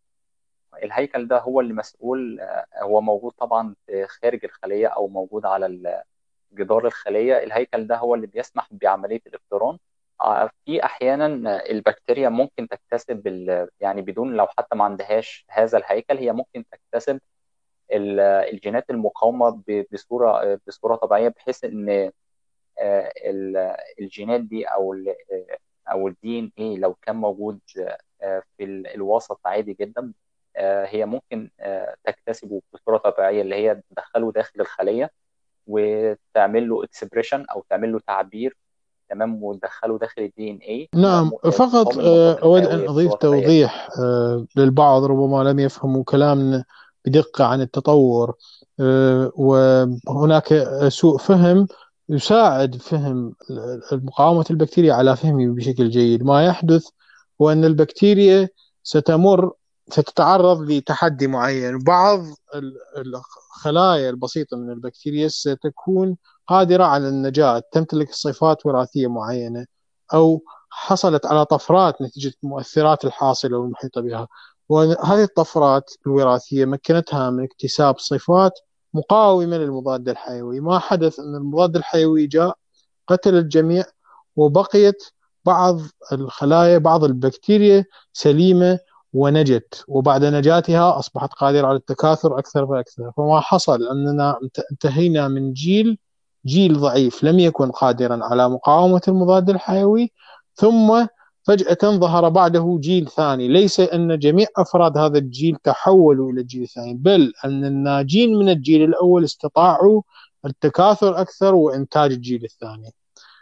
الهيكل 0.83 1.29
ده 1.29 1.39
هو 1.39 1.61
اللي 1.61 1.75
مسؤول 1.75 2.41
هو 2.77 3.01
موجود 3.01 3.33
طبعا 3.33 3.75
خارج 4.07 4.45
الخلية 4.45 4.87
أو 4.87 5.09
موجود 5.09 5.47
على 5.47 6.03
جدار 6.53 6.87
الخلية. 6.87 7.43
الهيكل 7.43 7.87
ده 7.87 7.97
هو 7.97 8.15
اللي 8.15 8.27
بيسمح 8.27 8.69
بعملية 8.71 9.21
الإفتران 9.27 9.79
آه، 10.21 10.51
في 10.65 10.85
أحيانا 10.85 11.27
البكتيريا 11.71 12.29
ممكن 12.29 12.69
تكتسب 12.69 13.27
يعني 13.81 14.03
بدون 14.03 14.37
لو 14.37 14.47
حتى 14.47 14.77
ما 14.77 14.85
عندهاش 14.85 15.47
هذا 15.51 15.79
الهيكل 15.79 16.19
هي 16.19 16.33
ممكن 16.33 16.65
تكتسب 16.71 17.21
ال- 17.93 18.21
الجينات 18.21 18.91
المقاومة 18.91 19.51
ب- 19.51 19.87
بصورة 19.93 20.61
بصورة 20.67 20.97
طبيعية 20.97 21.29
بحيث 21.29 21.65
آه، 22.79 23.13
ال- 23.27 23.77
الجينات 24.01 24.41
دي 24.41 24.65
أو 24.65 24.95
أو 25.91 26.09
الدي 26.09 26.39
ان 26.39 26.53
اي 26.59 26.77
لو 26.77 26.95
كان 26.95 27.17
موجود 27.17 27.61
آه، 28.23 28.43
في 28.57 28.65
ال- 28.65 28.87
الوسط 28.87 29.41
عادي 29.47 29.73
جدا. 29.81 30.03
آه، 30.03 30.13
هي 30.57 31.07
ممكن 31.07 31.51
آه، 31.61 31.95
تكتسبه 32.05 32.63
بصورة 32.73 32.99
طبيعية 32.99 33.43
اللي 33.43 33.55
هي 33.55 33.81
تدخله 33.91 34.33
داخل 34.33 34.61
الخلية 34.61 35.11
وتعمل 35.67 36.69
له 36.69 36.85
expression 36.85 37.45
أو 37.45 37.65
تعمل 37.71 37.93
له 37.93 38.01
تعبير 38.07 38.57
تمام؟ 39.11 39.45
وتدخله 39.45 39.99
داخل 39.99 40.23
ال 40.23 40.51
DNA 40.51 40.89
نعم 40.95 41.31
فقط 41.31 41.99
آه، 41.99 42.33
الحيوية 42.33 42.91
أضيف 42.91 43.09
بصوره 43.09 43.19
طبيعية. 43.19 43.43
توضيح 43.43 43.89
آه، 44.01 44.47
للبعض 44.57 45.05
ربما 45.05 45.43
لم 45.51 45.59
يفهموا 45.59 46.05
كلامنا 46.05 46.65
بدقة 47.05 47.45
عن 47.45 47.61
التطور 47.61 48.35
آه، 48.81 49.33
وهناك 49.35 50.69
سوء 50.89 51.19
فهم 51.19 51.67
يساعد 52.09 52.75
فهم 52.75 53.35
مقاومة 53.93 54.45
البكتيريا 54.51 54.95
على 54.95 55.17
فهمه 55.17 55.55
بشكل 55.55 55.91
جيد. 55.91 56.23
ما 56.23 56.47
يحدث 56.47 56.89
هو 57.43 57.53
أن 57.53 57.65
البكتيريا 57.65 58.49
ستمر 58.83 59.53
ستتعرض 59.93 60.61
لتحدي 60.61 61.27
معين. 61.27 61.79
بعض 61.79 62.21
ال- 62.55 62.77
الخلايا 62.97 64.11
البسيطة 64.11 64.57
من 64.57 64.71
البكتيريا 64.71 65.29
ستكون 65.29 66.17
قادرة 66.47 66.85
على 66.85 67.09
النجاة 67.09 67.63
تمتلك 67.73 68.13
صفات 68.13 68.67
وراثية 68.67 69.07
معينة 69.07 69.67
أو 70.15 70.43
حصلت 70.71 71.27
على 71.27 71.45
طفرات 71.45 72.03
نتيجة 72.03 72.33
المؤثرات 72.45 73.05
الحاصلة 73.05 73.59
والمحيطة 73.59 74.01
بها. 74.01 74.29
وهذه 74.69 75.23
الطفرات 75.23 75.91
الوراثية 76.07 76.65
مكنتها 76.65 77.31
من 77.31 77.45
اكتساب 77.45 77.99
صفات 77.99 78.53
مقاومة 78.95 79.57
للمضاد 79.57 80.09
الحيوي. 80.09 80.61
ما 80.61 80.79
حدث 80.79 81.21
أن 81.21 81.35
المضاد 81.35 81.77
الحيوي 81.77 82.27
جاء 82.27 82.57
قتل 83.09 83.35
الجميع 83.35 83.85
وبقيت 84.37 85.03
بعض 85.45 85.81
الخلايا 86.13 86.79
بعض 86.79 87.05
البكتيريا 87.05 87.85
سليمة 88.13 88.79
ونجت. 89.13 89.85
وبعد 89.89 90.25
نجاتها 90.25 90.99
أصبحت 90.99 91.33
قادرة 91.33 91.67
على 91.67 91.77
التكاثر 91.77 92.39
أكثر 92.39 92.67
فأكثر 92.67 93.13
فما 93.17 93.41
حصل 93.41 93.89
أننا 93.89 94.39
انتهينا 94.73 95.29
من 95.29 95.53
جيل 95.53 95.99
جيل 96.47 96.79
ضعيف. 96.81 97.25
لم 97.25 97.39
يكن 97.39 97.71
قادرا 97.71 98.25
على 98.25 98.49
مقاومة 98.49 99.03
المضاد 99.09 99.51
الحيوي 99.51 100.13
ثم 100.55 101.07
فجأة 101.43 101.79
ظهر 101.83 102.29
بعده 102.29 102.79
جيل 102.81 103.09
ثاني. 103.09 103.49
ليس 103.49 103.81
أن 103.81 104.19
جميع 104.19 104.47
أفراد 104.57 104.99
هذا 104.99 105.19
الجيل 105.19 105.57
تحولوا 105.57 106.33
إلى 106.33 106.41
الجيل 106.41 106.63
الثاني 106.63 106.95
بل 106.95 107.33
أن 107.45 107.65
الناجين 107.65 108.35
من 108.39 108.49
الجيل 108.49 108.85
الأول 108.85 109.25
استطاعوا 109.25 110.03
التكاثر 110.45 111.21
أكثر 111.21 111.55
وإنتاج 111.55 112.13
الجيل 112.13 112.45
الثاني. 112.45 112.91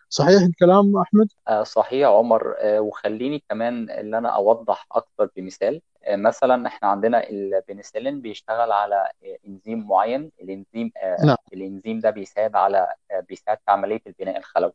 صحيح 0.08 0.42
الكلام 0.42 0.96
أحمد؟ 0.96 1.28
آه، 1.48 1.62
صحيح 1.62 2.08
عمر. 2.08 2.54
آه، 2.58 2.80
وخليني 2.80 3.42
كمان 3.48 3.90
اللي 3.90 4.18
أنا 4.18 4.28
أوضح 4.28 4.86
أكتر 4.92 5.30
بمثال. 5.36 5.80
آه، 6.04 6.16
مثلا 6.16 6.66
إحنا 6.66 6.88
عندنا 6.88 7.28
البنسلين 7.28 8.20
بيشتغل 8.20 8.72
على 8.72 9.10
إنزيم 9.48 9.88
معين. 9.88 10.30
الإنزيم 10.40 10.92
نعم. 11.24 11.36
الإنزيم 11.52 12.00
ده 12.00 12.10
بيساعد 12.10 12.56
على 12.56 12.92
بيساعد 13.28 13.56
في 13.56 13.70
عملية 13.70 14.00
البناء 14.06 14.38
الخلوي. 14.38 14.72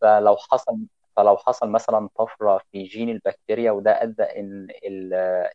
فلو 0.00 0.36
حصل 0.36 0.78
فلو 1.16 1.36
حصل 1.36 1.68
مثلا 1.68 2.08
طفرة 2.16 2.60
في 2.72 2.82
جين 2.82 3.10
البكتيريا 3.10 3.70
وده 3.70 4.02
أدى 4.02 4.22
إن 4.22 4.68
ال 4.84 5.14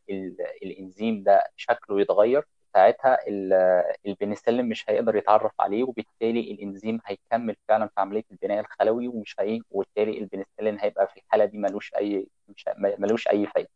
ال 0.09 0.35
الإنزيم 0.63 1.23
ده 1.23 1.43
شكله 1.55 2.01
يتغير 2.01 2.47
ساعتها 2.73 3.17
ال- 3.27 3.83
البنسلين 4.05 4.69
مش 4.69 4.89
هيقدر 4.89 5.15
يتعرف 5.15 5.51
عليه 5.61 5.83
وبالتالي 5.83 6.51
الإنزيم 6.51 6.99
هيكمل 7.05 7.55
فعلا 7.67 7.87
في 7.87 7.93
عملية 7.97 8.23
البناء 8.31 8.59
الخلوي 8.59 9.07
ومش 9.07 9.35
هي 9.39 9.61
وبالتالي 9.71 10.17
البنسلين 10.17 10.79
هيبقى 10.79 11.07
في 11.07 11.17
الحاله 11.19 11.45
دي 11.45 11.57
ملوش 11.57 11.93
اي 11.97 12.27
مش 12.47 12.65
ملوش 12.77 13.27
أي 13.27 13.45
فايدة 13.47 13.69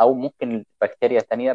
أو 0.00 0.14
ممكن 0.14 0.64
بكتيريا 0.82 1.20
تانية. 1.20 1.52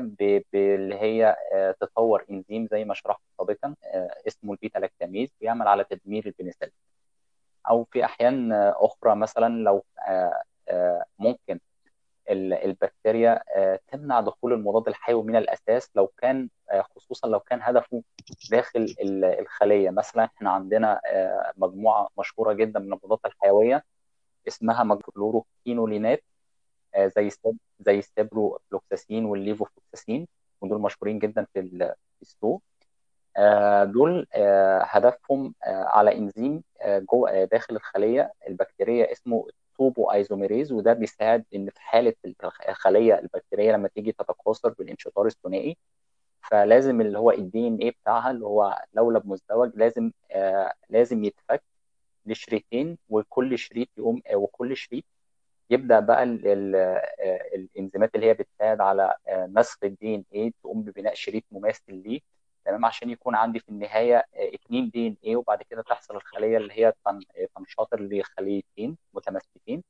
اللي 0.54 0.96
هي 0.96 1.36
آه، 1.54 1.72
تطور 1.80 2.26
إنزيم 2.32 2.68
زي 2.72 2.86
ما 2.86 2.94
شرحت 2.94 3.22
سابقا 3.38 3.76
آه، 3.86 4.16
اسمه 4.28 4.52
البيتا 4.54 4.80
لاكتاميز 4.80 5.30
بيعمل 5.42 5.68
على 5.68 5.84
تدمير 5.84 6.26
البنسلين 6.28 6.72
أو 7.70 7.84
في 7.84 8.06
أحيان 8.06 8.52
آه، 8.52 8.76
أخرى 8.78 9.16
مثلا 9.16 9.64
لو 9.64 9.84
ممكن 11.20 11.60
البكتيريا 12.30 13.44
آه، 13.56 13.80
تمنع 13.88 14.22
دخول 14.22 14.54
المضاد 14.54 14.88
الحيوي 14.88 15.24
من 15.24 15.36
الأساس 15.36 15.90
لو 15.96 16.08
كان 16.08 16.50
آه، 16.72 16.82
خصوصا 16.82 17.28
لو 17.28 17.40
كان 17.40 17.60
هدفه 17.62 18.04
داخل 18.52 18.80
ال- 19.02 19.26
الخلية. 19.26 19.90
مثلا 19.90 20.24
إحنا 20.26 20.50
عندنا 20.52 21.02
آه، 21.08 21.52
مجموعة 21.58 22.10
مشهورة 22.20 22.54
جدا 22.54 22.80
من 22.80 22.86
المضادات 22.86 23.20
الحيوية 23.26 23.84
اسمها 24.48 24.84
فلوروكينولونات 24.84 26.24
آه، 26.96 27.08
زي 27.08 27.30
زي 27.80 28.00
السيبروفلوكساسين 28.00 29.26
والليفوفلوكساسين 29.26 30.28
ودول 30.62 30.82
مشهورين 30.82 31.20
جدا 31.20 31.48
في 31.54 31.60
ال- 31.60 31.94
في 32.16 32.22
السوق. 32.22 32.62
دول 33.84 34.28
هدفهم 34.82 35.54
على 35.66 36.18
إنزيم 36.18 36.64
جوه 36.88 37.44
داخل 37.44 37.76
الخلية. 37.76 38.34
البكتيريه 38.48 39.12
اسمه 39.12 39.48
topoisomerase 39.78 40.72
وده 40.72 40.94
بيساعد 40.94 41.46
إن 41.56 41.70
في 41.70 41.82
حالة 41.82 42.14
الخلية 42.70 43.20
البكتيرية 43.20 43.72
لما 43.72 43.88
تيجي 43.88 44.12
تتكاثر 44.12 44.70
بالانشطار 44.70 45.26
الثنائي 45.28 45.78
فلازم 46.42 47.02
اللي 47.02 47.20
هو 47.20 47.32
ال 47.32 47.68
DNA 47.68 47.92
بتاعها 47.92 48.32
اللي 48.32 48.46
هو 48.46 48.82
لولب 48.94 49.28
مزدوج 49.28 49.72
لازم 49.76 50.12
آه 50.32 50.74
لازم 50.90 51.24
يتفك 51.24 51.64
لشريطين 52.26 52.98
وكل 53.10 53.58
شريط 53.60 53.88
يقوم 53.98 54.22
آه 54.28 54.36
وكل 54.36 54.78
شريط 54.78 55.04
يبدأ 55.70 56.00
بقى 56.00 56.24
ال 56.24 56.48
ال 56.48 56.76
آه 56.76 57.56
الإنزيمات 57.56 58.16
اللي 58.16 58.26
هي 58.28 58.34
بتساعد 58.34 58.82
على 58.82 59.16
آه 59.28 59.46
نسخ 59.56 59.78
ال 59.84 60.16
DNA 60.16 60.52
تقوم 60.64 60.82
ببناء 60.84 61.14
شريط 61.14 61.44
مماثل 61.52 61.94
ليه. 61.94 62.20
تمام؟ 62.66 62.86
عشان 62.86 63.10
يكون 63.10 63.36
عندي 63.36 63.60
في 63.60 63.70
النهاية 63.70 64.16
آه 64.18 64.26
اتنين 64.54 64.90
DNA 64.90 65.36
وبعد 65.36 65.64
كده 65.70 65.82
تحصل 65.82 66.16
الخلية 66.16 66.58
اللي 66.58 66.74
هي 66.74 66.94
تن- 67.06 67.48
تنشطر 67.58 68.00
لخليتين 68.02 68.98
متماثلتين 69.14 69.84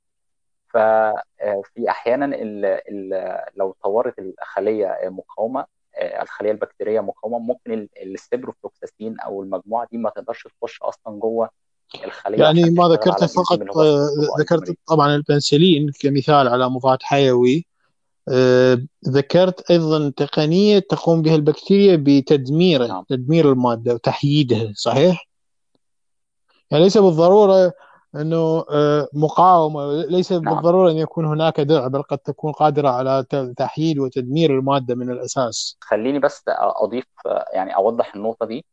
ففي 0.67 1.89
أحيانا 1.89 2.25
ال 2.25 2.65
ال 2.65 3.39
لو 3.55 3.75
طورت 3.83 4.19
الخلية 4.19 4.97
مقاومة 5.03 5.65
آه، 5.95 6.21
الخلية 6.23 6.51
البكتيرية 6.51 6.99
مقاومة 6.99 7.39
ممكن 7.39 7.71
ال- 7.73 7.89
السيبروفلوكساسين 8.13 9.19
أو 9.19 9.43
المجموعة 9.43 9.87
دي 9.91 9.97
ما 9.97 10.09
تقدرش 10.09 10.47
تخش 10.61 10.81
أصلا 10.81 11.19
جوه 11.19 11.49
الخلية 12.05 12.43
يعني 12.43 12.69
ما 12.69 12.87
ذكرت 12.87 13.23
فقط 13.23 13.77
آه، 13.77 14.07
ذكرت 14.39 14.77
طبعا 14.87 15.15
البنسلين 15.15 15.91
كمثال 15.99 16.47
على 16.47 16.69
مضاد 16.69 17.03
حيوي. 17.03 17.57
آه، 17.57 17.74
ذكرت 19.09 19.71
أيضا 19.71 20.09
تقنية 20.09 20.79
تقوم 20.79 21.21
بها 21.21 21.35
البكتيريا 21.35 21.95
بتدميره 21.95 22.87
نعم. 22.87 23.03
تدمير 23.09 23.51
المادة 23.51 23.93
وتحييدها 23.93 24.73
صحيح؟ 24.75 25.27
يعني 26.71 26.83
ليس 26.83 26.97
بالضرورة 26.97 27.73
أنه 28.15 28.65
آه، 28.69 29.07
مقاومة 29.13 30.05
ليس 30.05 30.31
نعم. 30.31 30.55
بالضرورة 30.55 30.91
أن 30.91 30.95
يكون 30.95 31.25
هناك 31.25 31.61
درع 31.61 31.87
بل 31.87 32.01
قد 32.01 32.17
تكون 32.17 32.51
قادرة 32.51 32.89
على 32.89 33.25
تحييد 33.57 33.99
وتدمير 33.99 34.59
المادة 34.59 34.95
من 34.95 35.09
الأساس. 35.09 35.77
خليني 35.81 36.19
بس 36.19 36.43
أضيف 36.47 37.05
آه، 37.25 37.45
يعني 37.53 37.75
أوضح 37.75 38.15
النقطة 38.15 38.45
دي. 38.45 38.65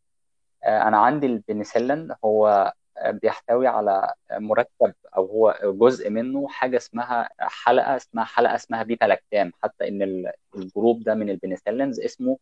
آه، 0.65 0.83
أنا 0.83 0.99
عندي 0.99 1.27
البنسلين 1.27 2.09
هو 2.25 2.49
آه، 2.49 2.73
بيحتوي 3.07 3.67
على 3.67 4.13
مركب 4.33 4.95
أو 5.17 5.27
هو 5.27 5.59
جزء 5.65 6.11
منه 6.11 6.49
حاجة 6.49 6.77
اسمها 6.77 7.29
حلقة 7.41 7.97
اسمها 7.97 8.25
حلقة 8.25 8.55
اسمها 8.55 8.83
بيتا 8.83 9.05
لاكتام. 9.05 9.53
حتى 9.63 9.89
إن 9.89 10.03
ال- 10.03 10.33
ال 10.57 10.65
group 10.65 11.03
ده 11.03 11.15
من 11.15 11.31
ال 11.31 11.37
penicillins 11.37 12.01
اسمه 12.01 12.39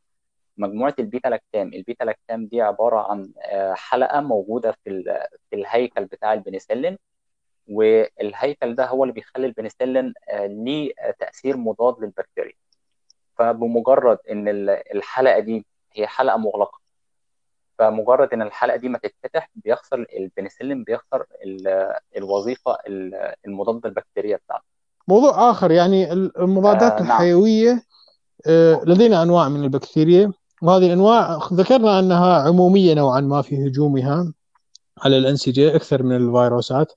مجموعة 0.57 0.95
البيتا 0.99 1.29
لاكتام. 1.29 1.69
البيتا 1.75 2.05
لاكتام 2.05 2.47
دي 2.47 2.63
عبارة 2.63 3.11
عن 3.13 3.33
حلقة 3.75 4.21
موجودة 4.21 4.73
في 4.85 5.03
في 5.51 5.57
الهيكل 5.57 6.05
بتاع 6.05 6.33
البنسلين. 6.33 6.99
والهيكل 7.69 8.75
ده 8.75 8.87
هو 8.87 9.05
اللي 9.05 9.15
بيخلي 9.15 9.47
البنسلين 9.47 10.15
ليه 10.35 10.93
تأثير 11.19 11.57
مضاد 11.57 12.01
للبكتيريا. 12.01 12.53
فبمجرد 13.39 14.19
إن 14.31 14.49
الحلقة 14.95 15.39
دي 15.39 15.67
هي 15.93 16.07
حلقة 16.07 16.37
مغلقة 16.37 16.80
فمجرد 17.81 18.29
إن 18.33 18.43
الحلقة 18.43 18.77
دي 18.77 18.89
ما 18.89 18.99
تتفتح 18.99 19.51
بيخسر 19.55 20.07
البنسلين 20.19 20.85
بيخسر 20.85 21.25
الوظيفة 22.17 22.77
المضادة 23.47 23.89
البكتيرية 23.89 24.37
بتاعته. 24.37 24.65
موضوع 25.09 25.51
آخر 25.51 25.71
يعني 25.71 26.13
المضادات 26.13 26.93
آه 26.93 27.01
الحيوية 27.01 27.71
نعم. 27.73 27.81
آه 28.47 28.81
لدينا 28.85 29.23
أنواع 29.23 29.49
من 29.49 29.65
البكتيريا. 29.65 30.33
وهذه 30.63 30.87
الأنواع 30.87 31.39
ذكرنا 31.53 31.99
أنها 31.99 32.43
عمومية 32.43 32.95
نوعا 32.95 33.21
ما 33.21 33.43
في 33.43 33.67
هجومها 33.67 34.33
على 35.03 35.19
الانسجه 35.19 35.77
أكثر 35.77 36.03
من 36.03 36.17
الفيروسات. 36.17 36.93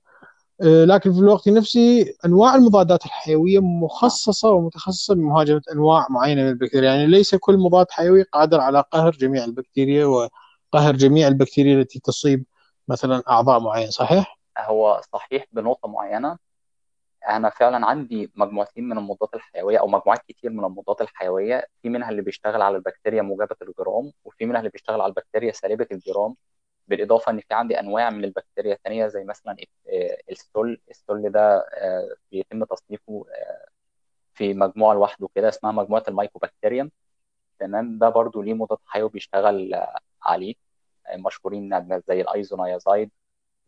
آه 0.62 0.84
لكن 0.84 1.12
في 1.12 1.18
الوقت 1.18 1.48
نفسه 1.48 2.06
أنواع 2.24 2.54
المضادات 2.54 3.06
الحيوية 3.06 3.58
مخصصة 3.58 4.50
ومتخصصة 4.50 5.14
بمهاجمه 5.14 5.62
أنواع 5.72 6.06
معينة 6.10 6.42
من 6.42 6.48
البكتيريا. 6.48 6.90
يعني 6.90 7.06
ليس 7.06 7.34
كل 7.34 7.58
مضاد 7.58 7.86
حيوي 7.90 8.22
قادر 8.22 8.60
على 8.60 8.84
قهر 8.92 9.10
جميع 9.10 9.44
البكتيريا 9.44 10.28
وقهر 10.74 10.96
جميع 10.96 11.28
البكتيريا 11.28 11.80
التي 11.80 12.00
تصيب 12.00 12.44
مثلا 12.88 13.22
أعضاء 13.28 13.60
معين 13.60 13.90
صحيح؟ 13.90 14.38
هو 14.58 15.00
صحيح 15.12 15.44
بنقطة 15.52 15.88
معينة. 15.88 16.38
أنا 17.28 17.50
فعلا 17.50 17.86
عندي 17.86 18.30
مجموعتين 18.34 18.88
من 18.88 18.98
المضادات 18.98 19.34
الحيوية 19.34 19.78
أو 19.78 19.86
مجموعات 19.86 20.20
كتير 20.28 20.50
من 20.50 20.64
المضادات 20.64 21.00
الحيوية. 21.00 21.66
في 21.82 21.88
منها 21.88 22.10
اللي 22.10 22.22
بيشتغل 22.22 22.62
على 22.62 22.76
البكتيريا 22.76 23.22
موجبة 23.22 23.56
الجرام 23.62 24.12
وفي 24.24 24.46
منها 24.46 24.58
اللي 24.60 24.70
بيشتغل 24.70 25.00
على 25.00 25.10
البكتيريا 25.10 25.52
سالبة 25.52 25.86
الجرام. 25.92 26.36
بالإضافة 26.88 27.32
إن 27.32 27.40
في 27.40 27.54
عندي 27.54 27.80
أنواع 27.80 28.10
من 28.10 28.24
البكتيريا 28.24 28.74
الثانية 28.74 29.06
زي 29.06 29.24
مثلا 29.24 29.56
السل. 30.30 30.80
السل 30.90 31.30
ده 31.30 31.66
بيتم 32.32 32.64
تصنيفه 32.64 33.26
في 34.34 34.54
مجموعة 34.54 34.94
لوحده 34.94 35.28
كده 35.34 35.48
اسمها 35.48 35.72
مجموعة 35.72 36.04
ال 36.08 36.14
Mycobacterium 36.14 36.90
تمام؟ 37.58 37.98
ده 37.98 38.08
برضو 38.08 38.42
ليه 38.42 38.54
مضاد 38.54 38.78
حيوي 38.86 39.08
بيشتغل 39.08 39.84
عليه. 40.22 40.63
مشهورين 41.16 42.00
زي 42.08 42.20
الايزونيازايد 42.20 43.10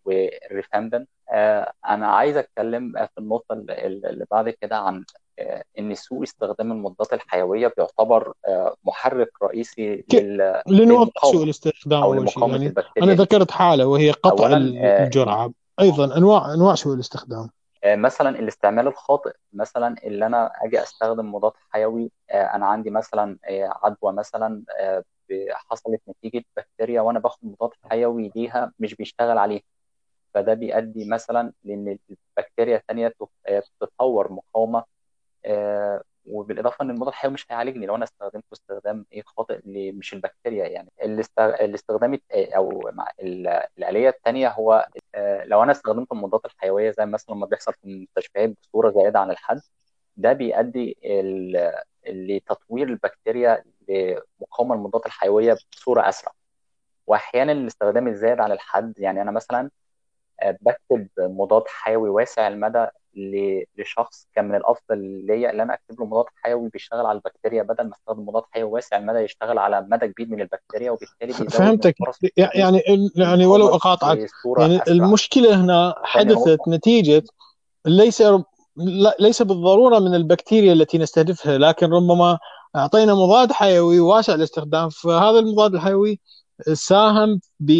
والريفامبن. 0.04 1.06
آه 1.30 1.72
أنا 1.88 2.06
عايز 2.06 2.36
اتكلم 2.36 2.92
في 2.92 3.18
النقطة 3.18 3.52
اللي 3.52 4.26
بعد 4.30 4.48
كده 4.48 4.76
عن 4.76 5.04
آه 5.38 5.64
إن 5.78 5.94
سوء 5.94 6.22
استخدام 6.22 6.72
المضادات 6.72 7.12
الحيوية 7.12 7.72
بيعتبر 7.76 8.32
آه 8.46 8.74
محرك 8.84 9.30
رئيسي 9.42 10.04
لل 10.12 10.62
لنوضح 10.68 11.24
سوء 11.24 11.44
الاستخدام 11.44 12.02
أو 12.02 12.14
لمقاومة 12.14 12.52
يعني 12.52 12.66
البكتيريا. 12.66 13.12
أنا 13.12 13.22
ذكرت 13.22 13.50
حالة 13.50 13.86
وهي 13.86 14.10
قطع 14.10 14.46
الجرعة. 14.52 15.52
أيضا 15.80 16.16
أنواع 16.16 16.54
أنواع 16.54 16.74
سوء 16.74 16.94
الاستخدام. 16.94 17.48
مثلا 17.86 18.38
الاستعمال 18.38 18.86
الخاطئ. 18.86 19.32
مثلا 19.52 19.96
اللي 20.04 20.26
أنا 20.26 20.52
أجي 20.62 20.82
أستخدم 20.82 21.34
مضاد 21.34 21.52
حيوي 21.70 22.10
أنا 22.30 22.66
عندي 22.66 22.90
مثلا 22.90 23.38
عدوى 23.82 24.12
مثلا 24.12 24.62
حصلت 25.52 26.00
نتيجة 26.08 26.44
بكتيريا 26.56 27.00
وأنا 27.00 27.18
باخد 27.18 27.38
مضاد 27.42 27.70
حيوي 27.90 28.32
ليها 28.36 28.72
مش 28.78 28.94
بيشتغل 28.94 29.38
عليها. 29.38 29.62
فده 30.34 30.54
بيؤدي 30.54 31.08
مثلا 31.08 31.52
لإن 31.64 31.98
البكتيريا 32.38 32.76
الثانية 32.76 33.12
تتطور 33.80 34.32
مقاومة 34.32 34.84
وبالإضافة 36.26 36.82
إن 36.84 36.90
المضاد 36.90 37.08
الحيوي 37.08 37.34
مش 37.34 37.46
هيعالجني 37.50 37.86
لو 37.86 37.94
أنا 37.96 38.04
استخدمته 38.04 38.46
استخدام 38.52 39.06
إيه 39.12 39.22
خاطئ 39.26 39.60
مش 39.92 40.12
البكتيريا 40.14 40.66
يعني. 40.68 40.90
الاستخدام 41.02 42.18
أو 42.34 42.90
الآلية 43.78 44.08
الثانية 44.08 44.48
هو 44.48 44.86
لو 45.44 45.62
أنا 45.62 45.72
استخدمت 45.72 46.12
المضادات 46.12 46.44
الحيوية 46.52 46.90
زي 46.90 47.06
مثلا 47.06 47.36
ما 47.36 47.46
بيحصل 47.46 47.72
في 47.72 47.84
المستشفيات 47.84 48.50
بصورة 48.62 48.90
زائده 48.90 49.18
عن 49.18 49.30
الحد 49.30 49.60
ده 50.16 50.32
بيؤدي 50.32 50.96
لتطوير 52.06 52.88
البكتيريا 52.88 53.64
لمقاومه 53.88 54.74
المضادات 54.74 55.06
الحيوية 55.06 55.56
بصورة 55.72 56.08
أسرع. 56.08 56.32
وأحيانا 57.06 57.52
الاستخدام 57.52 58.08
الزائد 58.08 58.40
عن 58.40 58.52
الحد 58.52 58.94
يعني 58.98 59.22
أنا 59.22 59.30
مثلا 59.30 59.70
بكتب 60.60 61.08
مضاد 61.18 61.62
حيوي 61.66 62.08
واسع 62.08 62.48
المدى 62.48 62.86
لشخص 63.76 64.28
كان 64.34 64.48
من 64.48 64.54
الأفضل 64.54 64.98
ليا 65.26 65.50
ان 65.50 65.60
أنا 65.60 65.74
أكتب 65.74 66.00
له 66.00 66.06
مضاد 66.06 66.24
حيوي 66.42 66.68
بيشتغل 66.68 67.06
على 67.06 67.16
البكتيريا 67.16 67.62
بدل 67.62 67.84
ما 67.84 67.92
أستخدم 67.92 68.26
مضاد 68.26 68.42
حيوي 68.50 68.70
واسع 68.70 68.96
المدى 68.96 69.18
يشتغل 69.18 69.58
على 69.58 69.86
مدى 69.90 70.08
كبير 70.08 70.28
من 70.28 70.40
البكتيريا 70.40 70.90
وبالتالي 70.90 71.32
فهمتك. 71.32 71.94
يعني 72.36 72.82
يعني 73.16 73.46
ولو 73.46 73.68
أقاطعك 73.68 74.18
يعني 74.58 74.76
أسرع. 74.76 74.82
المشكلة 74.88 75.60
هنا 75.60 75.94
حدثت 76.02 76.68
نتيجة 76.68 77.22
ليس 77.86 78.22
ليس 79.20 79.42
بالضرورة 79.42 79.98
من 79.98 80.14
البكتيريا 80.14 80.72
التي 80.72 80.98
نستهدفها 80.98 81.58
لكن 81.58 81.86
ربما 81.86 82.38
أعطينا 82.76 83.14
مضاد 83.14 83.52
حيوي 83.52 84.00
واسع 84.00 84.34
الاستخدام 84.34 84.88
فهذا 84.88 85.38
المضاد 85.38 85.74
الحيوي 85.74 86.20
ساهم 86.72 87.40
ب 87.60 87.70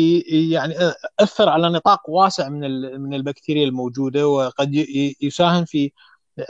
يعني 0.52 0.74
أثر 1.20 1.48
على 1.48 1.68
نطاق 1.68 2.10
واسع 2.10 2.48
من 2.48 2.60
من 3.00 3.14
البكتيريا 3.14 3.64
الموجودة 3.64 4.28
وقد 4.28 4.74
يساهم 5.20 5.64
في 5.64 5.92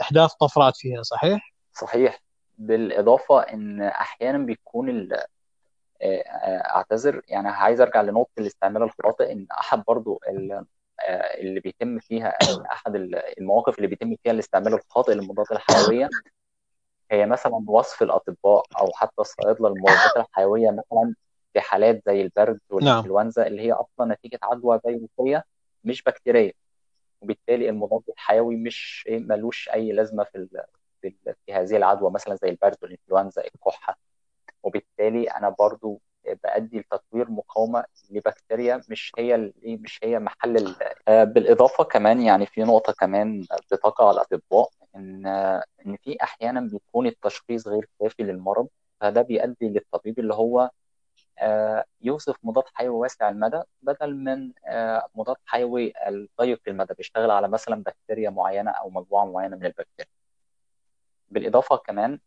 إحداث 0.01 0.33
طفرات 0.33 0.77
فيها 0.77 1.03
صحيح؟ 1.03 1.53
صحيح 1.73 2.21
بالإضافة 2.57 3.39
إن 3.39 3.81
أحيانا 3.81 4.37
بيكون 4.37 4.89
ال... 4.89 5.17
أعتذر 6.65 7.21
يعني 7.27 7.49
عايز 7.49 7.81
أرجع 7.81 8.01
لنقطة 8.01 8.39
الاستعمال 8.39 8.83
الخاطئ 8.83 9.31
إن 9.31 9.47
أحد 9.59 9.83
برضو 9.87 10.21
اللي 11.39 11.59
بيتم 11.59 11.99
فيها 11.99 12.33
أحد 12.71 12.95
المواقف 13.37 13.77
اللي 13.77 13.87
بيتم 13.87 14.15
فيها 14.23 14.31
الاستعمال 14.31 14.73
الخاطئ 14.73 15.13
للمضادات 15.13 15.51
الحيوية 15.51 16.09
هي 17.11 17.25
مثلا 17.25 17.65
وصف 17.67 18.03
الأطباء 18.03 18.63
أو 18.79 18.91
حتى 18.95 19.21
الصيادله 19.21 19.69
للمضادات 19.69 20.17
الحيوية 20.29 20.71
مثلا 20.71 21.15
في 21.53 21.59
حالات 21.59 22.01
زي 22.05 22.21
البرد 22.21 22.59
والانفلونزا 22.69 23.41
نعم. 23.41 23.51
اللي 23.51 23.61
هي 23.61 23.71
أصلا 23.71 24.13
نتيجة 24.13 24.39
عدوى 24.43 24.79
فيروسية 24.79 25.43
مش 25.83 26.03
بكتيرية. 26.03 26.51
وبالتالي 27.21 27.69
المضاد 27.69 28.01
الحيوي 28.09 28.55
مش 28.55 29.05
ملوش 29.09 29.69
أي 29.69 29.91
لازمة 29.91 30.23
في 30.23 30.47
في, 31.01 31.13
في 31.45 31.53
هذه 31.53 31.77
العدوى 31.77 32.11
مثلا 32.11 32.35
زي 32.35 32.49
البرد 32.49 32.77
والإنفلونزا 32.81 33.43
الكحة. 33.45 33.97
وبالتالي 34.63 35.31
أنا 35.31 35.49
برضو 35.49 36.01
بأدي 36.43 36.79
لتطوير 36.79 37.31
مقاومة 37.31 37.85
لبكتيريا 38.09 38.81
مش 38.89 39.11
هي 39.17 39.51
مش 39.63 39.99
هي 40.03 40.19
محل 40.19 40.75
بالإضافة 41.07 41.83
كمان 41.83 42.21
يعني 42.21 42.45
في 42.45 42.63
نقطة 42.63 42.93
كمان 42.93 43.45
بتقع 43.71 44.07
على 44.07 44.15
الأطباء. 44.15 44.69
إن 44.97 45.25
إن 45.85 45.95
في 46.03 46.17
أحيانا 46.23 46.61
بيكون 46.61 47.07
التشخيص 47.07 47.67
غير 47.67 47.87
كافي 47.99 48.23
للمرض 48.23 48.67
فده 49.01 49.21
بيؤدي 49.21 49.69
للطبيب 49.69 50.19
اللي 50.19 50.33
هو 50.33 50.69
يوصف 52.01 52.35
مضاد 52.43 52.63
حيوي 52.73 52.95
واسع 52.95 53.29
المدى 53.29 53.61
بدل 53.81 54.15
من 54.15 54.51
مضاد 55.15 55.35
حيوي 55.45 55.93
ضيق 56.41 56.61
المدى 56.67 56.93
بيشتغل 56.93 57.31
على 57.31 57.47
مثلا 57.47 57.83
بكتيريا 57.83 58.29
معينة 58.29 58.71
أو 58.71 58.89
مجموعة 58.89 59.25
معينة 59.25 59.55
من 59.57 59.65
البكتيريا. 59.65 60.11
بالإضافة 61.29 61.75
كمان 61.77 62.19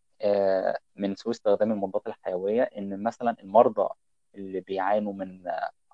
من 0.96 1.14
سوء 1.14 1.30
استخدام 1.32 1.72
المضادات 1.72 2.06
الحيوية 2.06 2.62
إن 2.62 3.02
مثلا 3.02 3.36
المرضى 3.42 3.88
اللي 4.34 4.60
بيعانوا 4.60 5.12
من 5.12 5.42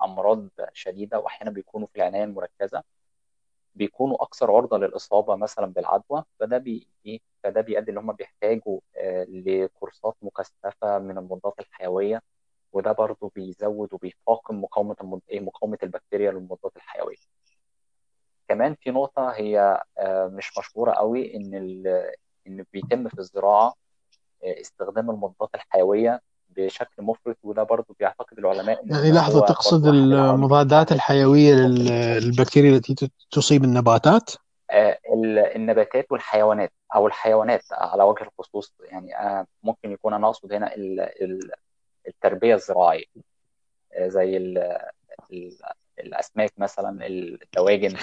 أمراض 0.03 0.49
شديدة 0.73 1.19
واحيانا 1.19 1.51
بيكونوا 1.51 1.87
في 1.87 1.97
العناية 1.97 2.25
المركزة 2.25 2.83
بيكونوا 3.77 4.23
أكثر 4.23 4.51
عرضة 4.51 4.79
للإصابة 4.79 5.37
مثلا 5.37 5.67
بالعدوى 5.67 6.25
فده 6.41 6.59
بي 6.59 6.87
فده 7.43 7.61
بيؤدي 7.61 7.91
إن 7.93 7.99
هم 7.99 8.13
بيحتاجوا 8.13 8.81
لكورسات 9.29 10.15
مكثفة 10.23 10.99
من 10.99 11.19
المضادات 11.19 11.55
الحيوية 11.61 12.23
وده 12.73 12.93
برضه 12.93 13.31
بيزود 13.35 13.95
وبيفاقم 13.95 14.61
مقاومة 14.63 14.97
المد... 15.01 15.21
مقاومة 15.33 15.79
البكتيريا 15.83 16.31
للمضادات 16.33 16.77
الحيوية. 16.77 17.17
كمان 18.49 18.75
في 18.75 18.91
نقطة 18.91 19.29
هي 19.31 19.83
مش 20.09 20.59
مشهورة 20.59 20.93
قوي 20.93 21.37
إن. 21.37 21.55
إن 22.47 22.65
بيتم 22.73 23.09
في 23.09 23.19
الزراعة 23.19 23.75
استخدام 24.45 25.11
المضادات 25.11 25.55
الحيوية 25.55 26.21
بشكل 26.57 27.03
مفرط 27.03 27.37
وده 27.43 27.63
برضه 27.63 27.95
بيعتقد 27.99 28.39
العلماء 28.39 28.85
إن 28.85 28.91
يعني 28.91 29.13
لحظة 29.13 29.41
تقصد 29.41 29.87
المضادات 29.87 30.93
الحيوية 30.93 31.55
للبكتيريا 31.55 32.77
التي 32.77 33.11
تصيب 33.31 33.65
النباتات؟ 33.65 34.31
النباتات 35.57 36.13
والحيوانات 36.13 36.73
أو 36.95 37.07
الحيوانات 37.07 37.63
على 37.73 38.03
وجه 38.03 38.23
الخصوص. 38.23 38.75
يعني 38.81 39.47
ممكن 39.63 39.93
يكون 39.93 40.15
أنا 40.15 40.27
أقصد 40.27 40.53
هنا 40.53 40.75
ال... 40.75 41.01
ال... 41.01 41.51
التربية 42.09 42.55
الزراعية. 42.55 43.05
زي 44.01 44.37
ال 44.37 44.59
ال 45.33 45.57
الأسماك 46.01 46.53
مثلا 46.59 47.07
الدواجن. 47.07 47.97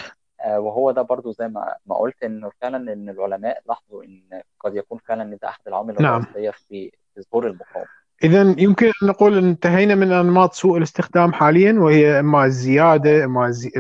وهو 0.47 0.91
ده 0.91 1.01
برضو 1.01 1.31
زي 1.31 1.47
ما 1.47 1.75
ما 1.85 1.95
قلت 1.95 2.23
إنه 2.23 2.51
فعلا 2.61 2.93
إن 2.93 3.09
العلماء 3.09 3.61
لاحظوا 3.67 4.03
إن 4.03 4.41
قد 4.59 4.75
يكون 4.75 4.99
فعلا 5.05 5.23
إن 5.23 5.37
ده 5.41 5.47
أحد 5.47 5.61
العوامل 5.67 5.95
نعم. 5.99 6.21
الرئيسية 6.21 6.51
في 6.67 6.91
ظهور 7.31 7.47
المقاومة. 7.47 8.02
إذا 8.23 8.55
يمكن 8.57 8.85
أن 8.85 9.07
نقول 9.07 9.37
أن 9.37 9.43
انتهينا 9.47 9.95
من 9.95 10.11
أنماط 10.11 10.53
سوء 10.53 10.77
الاستخدام 10.77 11.33
حاليا 11.33 11.73
وهي 11.73 12.19
إما 12.19 12.45
الزيادة 12.45 13.25
إما 13.25 13.45
الزي... 13.47 13.71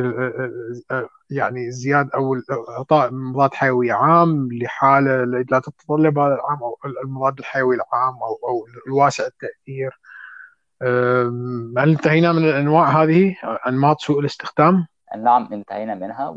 يعني 1.29 1.67
الزيادة 1.67 2.09
أو 2.15 2.35
إعطاء 2.77 3.13
مضاد 3.13 3.53
حيوي 3.53 3.91
عام 3.91 4.49
لحالة 4.51 5.23
لا 5.23 5.59
تتطلب 5.59 6.19
هذا 6.19 6.33
العام 6.33 6.63
أو 6.63 6.77
المضاد 7.03 7.39
الحيوي 7.39 7.75
العام 7.75 8.13
أو 8.13 8.49
أو 8.49 8.67
الواسع 8.87 9.23
التأثير. 9.25 9.99
هل 11.77 11.89
انتهينا 11.89 12.31
من 12.31 12.43
الأنواع 12.43 13.03
هذه؟ 13.03 13.35
أنماط 13.67 14.01
سوء 14.01 14.19
الاستخدام؟ 14.19 14.87
نعم 15.17 15.49
انتهينا 15.53 15.95
منها 15.95 16.35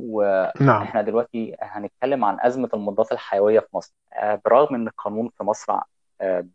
نعم. 0.61 0.81
وإحنا 0.81 1.03
دلوقتي 1.03 1.57
هنتكلم 1.62 2.25
عن 2.25 2.37
أزمة 2.40 2.69
المضادات 2.75 3.12
الحيوية 3.12 3.61
في 3.61 3.66
مصر. 3.75 3.95
آه، 4.14 4.40
برغم 4.45 4.75
إن 4.75 4.87
القانون 4.87 5.31
في 5.38 5.45
مصر 5.45 5.73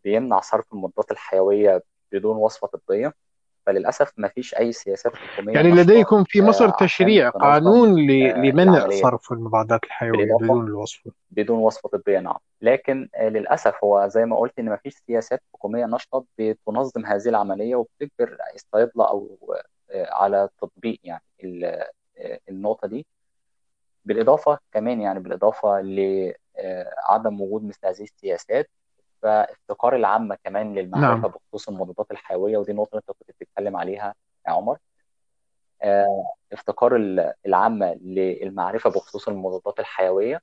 بيمنع 0.04 0.40
صرف 0.40 0.72
المضادات 0.72 1.10
الحيوية 1.10 1.82
بدون 2.12 2.36
وصفة 2.36 2.66
طبية. 2.68 3.14
فللأسف 3.66 4.12
ما 4.16 4.28
فيش 4.28 4.54
أي 4.54 4.72
سياسات 4.72 5.12
حكومية 5.16 5.54
يعني 5.54 5.70
لديكم 5.70 6.24
في 6.24 6.42
مصر 6.42 6.64
آه، 6.64 6.68
عشان 6.74 6.86
تشريع 6.86 7.28
قانون 7.30 7.88
آه، 8.10 8.36
لمنع 8.42 8.88
صرف 8.90 9.32
المضادات 9.32 9.80
بالإضافة 10.00 10.44
بدون 10.44 10.66
الوصفة 10.66 11.10
بدون 11.30 11.58
وصفة 11.58 11.88
طبية 11.88 12.18
نعم. 12.18 12.36
لكن 12.62 13.08
آه، 13.14 13.28
للأسف 13.28 13.74
هو 13.84 14.08
زي 14.08 14.24
ما 14.26 14.36
قلت 14.36 14.58
إن 14.58 14.64
ما 14.64 14.76
فيش 14.76 14.94
سياسات 15.06 15.42
حكومية 15.54 15.86
نشطة 15.86 16.24
بتنظم 16.38 17.06
هذه 17.06 17.28
العملية 17.28 17.76
وبتجبر 17.76 18.36
الصيادلة 18.54 19.08
أو 19.08 19.36
آه، 19.90 20.08
على 20.12 20.48
تطبيق 20.60 20.98
يعني 21.04 21.22
ال- 21.44 21.64
آه، 22.18 22.38
النقطة 22.48 22.88
دي. 22.88 23.06
بالإضافة 24.04 24.58
كمان 24.72 25.00
يعني 25.00 25.20
بالإضافة 25.20 25.80
لعدم 25.80 27.40
وجود 27.40 27.64
مثل 27.64 27.86
هذه 27.86 28.02
السياسات 28.02 28.70
فافتقار 29.22 29.96
العامة 29.96 30.38
كمان 30.44 30.74
للمعرفة 30.74 31.20
نعم. 31.20 31.30
بخصوص 31.30 31.68
المضادات 31.68 32.10
الحيوية 32.10 32.58
ودي 32.58 32.72
نقطة 32.72 32.96
أنت 32.96 33.06
كنت 33.06 33.30
بتتكلم 33.30 33.76
عليها 33.76 34.14
يا 34.48 34.52
عمر. 34.52 34.78
آه، 35.82 36.34
افتقار 36.52 36.96
ال- 36.96 37.32
العامة 37.46 37.94
للمعرفة 37.94 38.90
بخصوص 38.90 39.28
المضادات 39.28 39.78
الحيوية 39.80 40.40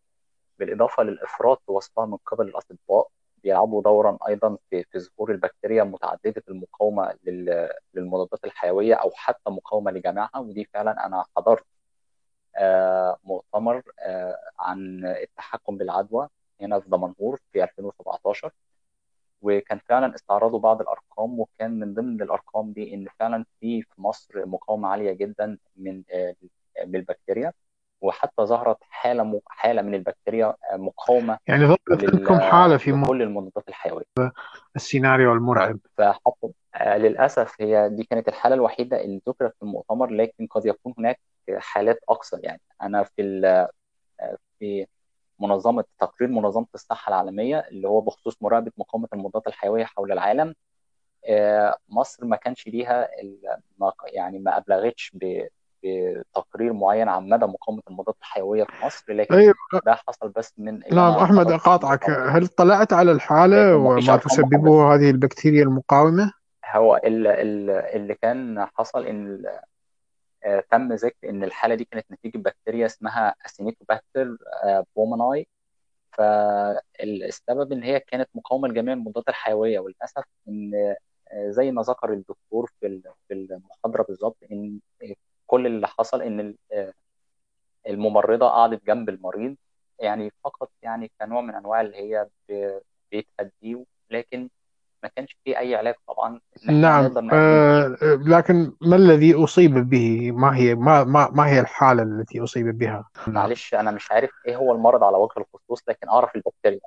بالإضافة 0.59 1.03
للإفراط 1.03 1.61
في 1.65 1.71
وصفها 1.71 2.05
من 2.05 2.17
قبل 2.25 2.47
الأطباء 2.47 3.07
بيلعبوا 3.43 3.81
دورا 3.81 4.17
أيضا 4.27 4.57
في 4.69 4.83
في 4.83 4.99
ظهور 4.99 5.31
البكتيريا 5.31 5.83
متعددة 5.83 6.43
المقاومة 6.49 7.15
لل- 7.23 7.69
للمضادات 7.93 8.45
الحيوية 8.45 8.95
أو 8.95 9.11
حتى 9.15 9.49
مقاومة 9.49 9.91
لجميعها 9.91 10.39
ودي 10.39 10.65
فعلا 10.73 11.05
أنا 11.05 11.25
حضرت 11.37 11.63
آه، 12.55 13.17
مؤتمر 13.23 13.81
آه، 13.99 14.37
عن 14.59 15.05
التحكم 15.05 15.77
بالعدوى 15.77 16.27
هنا 16.61 16.79
في 16.79 16.89
دمنهور 16.89 17.39
في 17.51 17.63
2017 17.63 18.51
وكان 19.41 19.79
فعلا 19.89 20.15
استعرضوا 20.15 20.59
بعض 20.59 20.81
الأرقام 20.81 21.39
وكان 21.39 21.79
من 21.79 21.93
ضمن 21.93 22.21
الأرقام 22.21 22.71
دي 22.71 22.93
إن 22.93 23.05
فعلا 23.19 23.45
في 23.59 23.81
في 23.81 24.01
مصر 24.01 24.45
مقاومة 24.45 24.87
عالية 24.89 25.11
جدا 25.13 25.57
من 25.77 26.03
آه، 26.13 26.35
من 26.85 26.95
البكتيريا 26.95 27.53
وحتى 28.01 28.41
ظهرت 28.43 28.77
حالة 28.81 29.23
م- 29.23 29.39
حالة 29.47 29.81
من 29.81 29.93
البكتيريا 29.95 30.55
آه، 30.71 30.75
مقاومة 30.77 31.37
يعني 31.47 31.65
ظهرت 31.65 31.79
عندكم 31.91 32.39
حالة 32.39 32.77
في 32.77 32.91
لكل 32.91 33.21
المضادات 33.21 33.67
الحيوية. 33.69 34.03
السيناريو 34.75 35.33
المرعب. 35.33 35.79
فحتى 35.97 36.49
آه، 36.75 36.97
للأسف 36.97 37.61
هي 37.61 37.89
دي 37.89 38.03
كانت 38.03 38.27
الحالة 38.27 38.55
الوحيدة 38.55 39.01
اللي 39.01 39.21
ذكرت 39.29 39.55
في 39.55 39.61
المؤتمر 39.63 40.09
لكن 40.09 40.47
قد 40.47 40.65
يكون 40.65 40.93
هناك 40.97 41.19
حالات 41.57 41.99
أكثر 42.09 42.39
يعني. 42.43 42.61
أنا 42.81 43.03
في 43.03 43.21
ال- 43.21 43.67
في 44.59 44.87
منظمة 45.39 45.83
تقرير 45.99 46.29
منظمة 46.31 46.67
الصحة 46.75 47.09
العالمية 47.09 47.59
اللي 47.59 47.87
هو 47.87 48.01
بخصوص 48.01 48.37
مراقبة 48.41 48.71
مقاومة 48.77 49.07
المضادات 49.13 49.47
الحيوية 49.47 49.85
حول 49.85 50.11
العالم. 50.11 50.55
آه، 51.29 51.75
مصر 51.89 52.25
ما 52.25 52.35
كانش 52.35 52.67
ليها 52.67 53.09
يعني 54.13 54.39
ما 54.39 54.57
أبلغتش 54.57 55.11
ب- 55.13 55.47
بتقرير 55.83 56.73
معين 56.73 57.09
عن 57.09 57.29
مدى 57.29 57.45
مقاومة 57.45 57.81
المضادات 57.89 58.15
الحيوية 58.21 58.63
في 58.63 58.71
مصر 58.85 59.13
لكن 59.13 59.35
طيب 59.35 59.53
ده 59.85 59.93
حصل 60.07 60.29
بس 60.29 60.53
من 60.57 60.79
نعم 60.91 61.13
أقاطعك. 61.53 62.03
المؤتمر 62.09 62.37
هل 62.37 62.43
اطلعت 62.43 62.93
على 62.93 63.11
فيش 63.95 64.09
وما 64.09 64.17
تسببه 64.17 64.95
هذه 64.95 65.09
البكتيريا 65.09 65.63
المقاومة؟ 65.63 66.33
هو 66.71 66.95
ال- 66.95 67.27
ال- 67.27 67.69
اللي 67.69 68.15
كان 68.15 68.65
حصل 68.75 69.05
إن 69.05 69.45
تم 70.71 70.93
ذكر 70.93 71.29
إن 71.29 71.43
الحالة 71.43 71.75
دي 71.75 71.85
كانت 71.85 72.05
نتيجة 72.11 72.37
بكتيريا 72.37 72.85
اسمها 72.85 73.35
اسينيكوباكتر 73.45 74.37
بومناي 74.95 75.47
فالسبب 76.17 77.71
إن 77.73 77.83
هي 77.83 77.99
كانت 77.99 78.29
مقاومة 78.35 78.67
لجميع 78.67 78.93
المضادات 78.93 79.29
الحيوية 79.29 79.79
وللأسف 79.79 80.23
إن 80.47 80.71
آه، 81.33 81.49
زي 81.51 81.71
ما 81.71 81.81
ذكر 81.81 82.13
الدكتور 82.13 82.71
في 82.81 83.01
في 83.27 83.33
المحاضرة 83.33 84.03
بالظبط 84.03 84.37
إن 84.51 84.79
كل 85.47 85.67
اللي 85.67 85.87
حصل 85.87 86.21
إن 86.21 86.39
ال- 86.39 86.57
آه، 86.73 86.93
الممرضة 87.87 88.47
قعدت 88.49 88.85
جنب 88.87 89.09
المريض. 89.09 89.57
يعني 89.99 90.31
فقط 90.43 90.71
يعني 90.83 91.11
كنوع 91.21 91.41
من 91.41 91.55
أنواع 91.55 91.81
اللي 91.81 91.97
هي 91.97 92.27
بتهديه 93.13 93.85
لكن 94.11 94.49
ما 95.03 95.09
كانش 95.15 95.37
فيه 95.43 95.59
أي 95.59 95.75
علاج 95.75 95.95
طبعا 96.07 96.39
نعم 96.69 97.29
آه 97.33 97.97
لكن 98.27 98.73
ما 98.81 98.95
الذي 98.95 99.43
أصيب 99.43 99.89
به؟ 99.89 100.31
ما 100.31 100.57
هي 100.57 100.75
ما 100.75 101.03
ما, 101.03 101.29
ما 101.29 101.47
هي 101.47 101.59
الحالة 101.59 102.03
التي 102.03 102.43
أصيب 102.43 102.77
بها؟ 102.77 103.09
نعم 103.27 103.35
معلش 103.35 103.73
أنا 103.73 103.91
مش 103.91 104.11
عارف 104.11 104.31
إيه 104.47 104.55
هو 104.55 104.73
المرض 104.73 105.03
على 105.03 105.17
وجه 105.17 105.33
الخصوص 105.37 105.83
لكن 105.89 106.09
أعرف 106.09 106.35
البكتيريا 106.35 106.79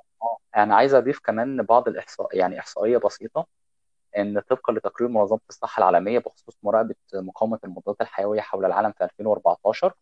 أنا 0.55 0.75
عايز 0.75 0.93
أضيف 0.93 1.19
كمان 1.19 1.61
بعض 1.63 1.87
الاحصاء 1.87 2.37
يعني 2.37 2.59
إحصائية 2.59 2.97
بسيطة 2.97 3.47
إن 4.17 4.39
طبقا 4.39 4.73
لتقرير 4.73 5.09
منظمة 5.09 5.39
الصحة 5.49 5.79
العالمية 5.79 6.19
بخصوص 6.19 6.57
مراقبة 6.63 6.95
مقاومة 7.13 7.59
المضادات 7.63 8.01
الحيوية 8.01 8.41
حول 8.41 8.65
العالم 8.65 8.91
في 8.91 9.03
2014 9.03 9.93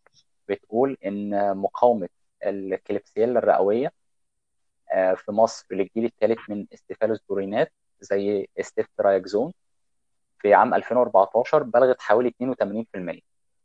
بتقول 0.48 0.96
إن 1.06 1.56
مقاومة 1.56 2.08
الكليبسيلا 2.46 3.38
الرئوية 3.38 3.92
آه، 4.92 5.14
في 5.14 5.32
مصر 5.32 5.66
للجيل 5.70 6.04
الثالث 6.04 6.38
من 6.48 6.66
استيفالوسبورينات 6.74 7.72
زي 8.02 8.48
استفترايكزون 8.60 9.52
في 10.38 10.54
عام 10.54 10.74
2014 10.74 11.62
بلغت 11.62 12.00
حوالي 12.00 12.28
82% 12.28 13.20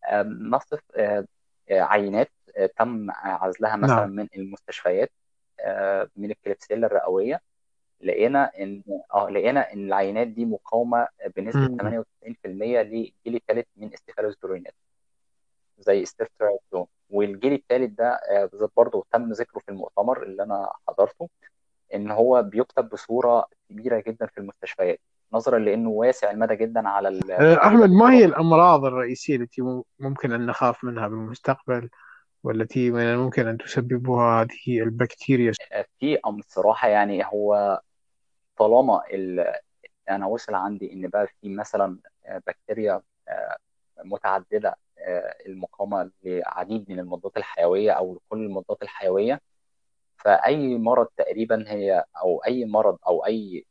آم، 0.10 0.50
نصف 0.50 0.80
آه، 0.96 1.26
آه، 1.70 1.82
عينات 1.82 2.32
آه، 2.58 2.66
تم 2.78 3.12
عزلها 3.12 3.76
مثلا 3.76 3.96
نعم 3.96 4.10
من 4.10 4.28
المستشفيات 4.36 5.12
من 6.16 6.32
الكليبسيلا 6.32 6.88
الرئوية. 6.88 7.42
لقينا 8.02 8.52
إن 8.60 8.84
آه 9.14 9.30
لقينا 9.30 9.74
إن 9.74 9.88
العينات 9.88 10.28
دي 10.28 10.46
مقاومة 10.46 11.08
بنسبة 11.36 11.60
مم. 11.60 11.78
98% 11.78 12.82
للجيل 12.82 13.14
الثالث 13.36 13.66
من 13.76 13.94
استيفالوسبورينات 13.94 14.74
زي 15.80 16.04
استفترايكزون 16.04 16.86
والجيل 17.10 17.54
الثالث 17.54 17.92
ده 17.98 18.20
برضه 18.78 19.06
تم 19.12 19.32
ذكره 19.32 19.60
في 19.60 19.70
المؤتمر 19.70 20.24
اللي 20.24 20.44
أنا 20.44 20.72
حضرته 20.88 21.30
إن 21.96 22.12
هو 22.12 22.44
بيكتب 22.44 22.90
بصورة 22.90 23.46
كبيرة 23.70 24.04
جدا 24.08 24.26
في 24.26 24.38
المستشفيات 24.38 25.00
نظرا 25.34 25.60
لإنه 25.60 25.90
واسع 25.90 26.32
المدى 26.32 26.56
جدا 26.56 26.88
على 26.90 27.08
آه، 27.40 27.54
التعريض 27.54 27.64
أحمد 27.64 27.90
ما 27.90 28.12
هي 28.14 28.26
الافتراضي 28.26 28.26
الأمراض 28.26 28.86
الرئيسية 28.86 29.36
التي 29.36 29.62
مم- 29.62 29.84
ممكن 30.00 30.32
أن 30.34 30.46
نخاف 30.46 30.84
منها 30.84 31.08
بالمستقبل 31.08 31.90
والتي 32.44 32.92
من 32.92 33.02
الممكن 33.02 33.48
أن 33.48 33.58
تسببها 33.58 34.42
هذه 34.42 34.82
البكتيريا؟ 34.84 35.52
آه، 35.72 35.86
في 36.00 36.20
أم 36.28 36.40
الصراحه 36.40 36.88
يعني 36.88 37.26
هو 37.26 37.82
طالما 38.58 39.02
ال- 39.14 39.54
أنا 40.10 40.26
وصل 40.28 40.56
عندي 40.56 40.94
إن 40.94 41.08
بقى 41.08 41.28
في 41.42 41.50
مثلا 41.50 42.00
آه، 42.26 42.42
بكتيريا 42.48 43.02
آه، 43.30 43.58
متعددة 44.06 44.76
آه، 45.00 45.36
المقاومة 45.48 46.12
لعديد 46.24 46.92
من 46.92 47.00
المضادات 47.00 47.38
الحيوية 47.38 47.92
أو 47.92 48.16
لكل 48.16 48.44
المضادات 48.46 48.84
الحيوية 48.84 49.42
فأي 50.18 50.78
مرض 50.78 51.08
تقريبا 51.18 51.66
هي 51.72 52.04
أو 52.18 52.40
أي 52.48 52.66
مرض 52.66 52.98
أو 53.08 53.26
أي 53.26 53.66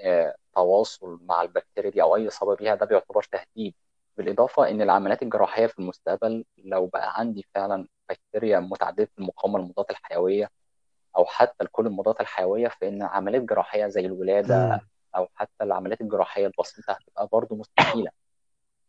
آه، 0.00 0.36
تواصل 0.54 1.18
مع 1.22 1.42
البكتيريا 1.42 1.90
دي 1.90 2.02
أو 2.02 2.16
أي 2.16 2.28
إصابة 2.28 2.56
بيها 2.56 2.74
ده 2.74 2.86
بيعتبر 2.86 3.22
تهديد 3.22 3.74
بالإضافة 4.16 4.70
إن 4.70 4.82
العمليات 4.82 5.22
الجراحية 5.22 5.66
في 5.66 5.78
المستقبل 5.78 6.44
لو 6.58 6.86
بقى 6.86 7.20
عندي 7.20 7.46
فعلا 7.54 7.88
بكتيريا 8.10 8.60
متعددة 8.60 9.08
المقاومة 9.18 9.58
للمضادات 9.58 9.90
الحيوية 9.90 10.50
أو 11.16 11.24
حتى 11.26 11.64
لكل 11.64 11.86
المضادات 11.86 12.20
الحيوية 12.20 12.68
فإن 12.68 13.02
عمليات 13.02 13.42
جراحية 13.42 13.88
زي 13.88 14.06
الولادة 14.06 14.54
مم. 14.72 14.80
أو 15.16 15.28
حتى 15.34 15.64
العمليات 15.64 16.00
الجراحية 16.00 16.46
البسيطة 16.46 16.92
هتبقى 16.92 17.28
برضه 17.32 17.56
مستحيلة 17.56 18.10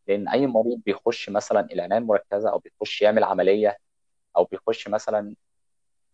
لأن 0.07 0.27
أي 0.27 0.47
مريض 0.47 0.81
بيخش 0.85 1.29
مثلا 1.29 1.61
العنايه 1.73 1.99
المركزه 1.99 2.49
أو 2.51 2.59
بيخش 2.59 3.01
يعمل 3.01 3.23
عملية 3.23 3.77
أو 4.37 4.43
بيخش 4.45 4.87
مثلا 4.87 5.35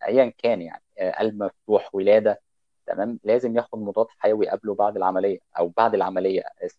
ايا 0.08 0.34
كان 0.38 0.62
يعني 0.62 0.84
آه، 1.00 1.12
قلب 1.12 1.44
مفتوح 1.44 1.96
ولادة 1.96 2.42
تمام؟ 2.88 3.20
لازم 3.24 3.56
ياخد 3.56 3.80
مضاد 3.80 4.06
حيوي 4.20 4.50
قبله 4.50 4.76
بعد 4.76 4.96
العملية 4.98 5.40
أو 5.60 5.72
بعد 5.78 5.94
العملية 5.94 6.42
آسف. 6.66 6.78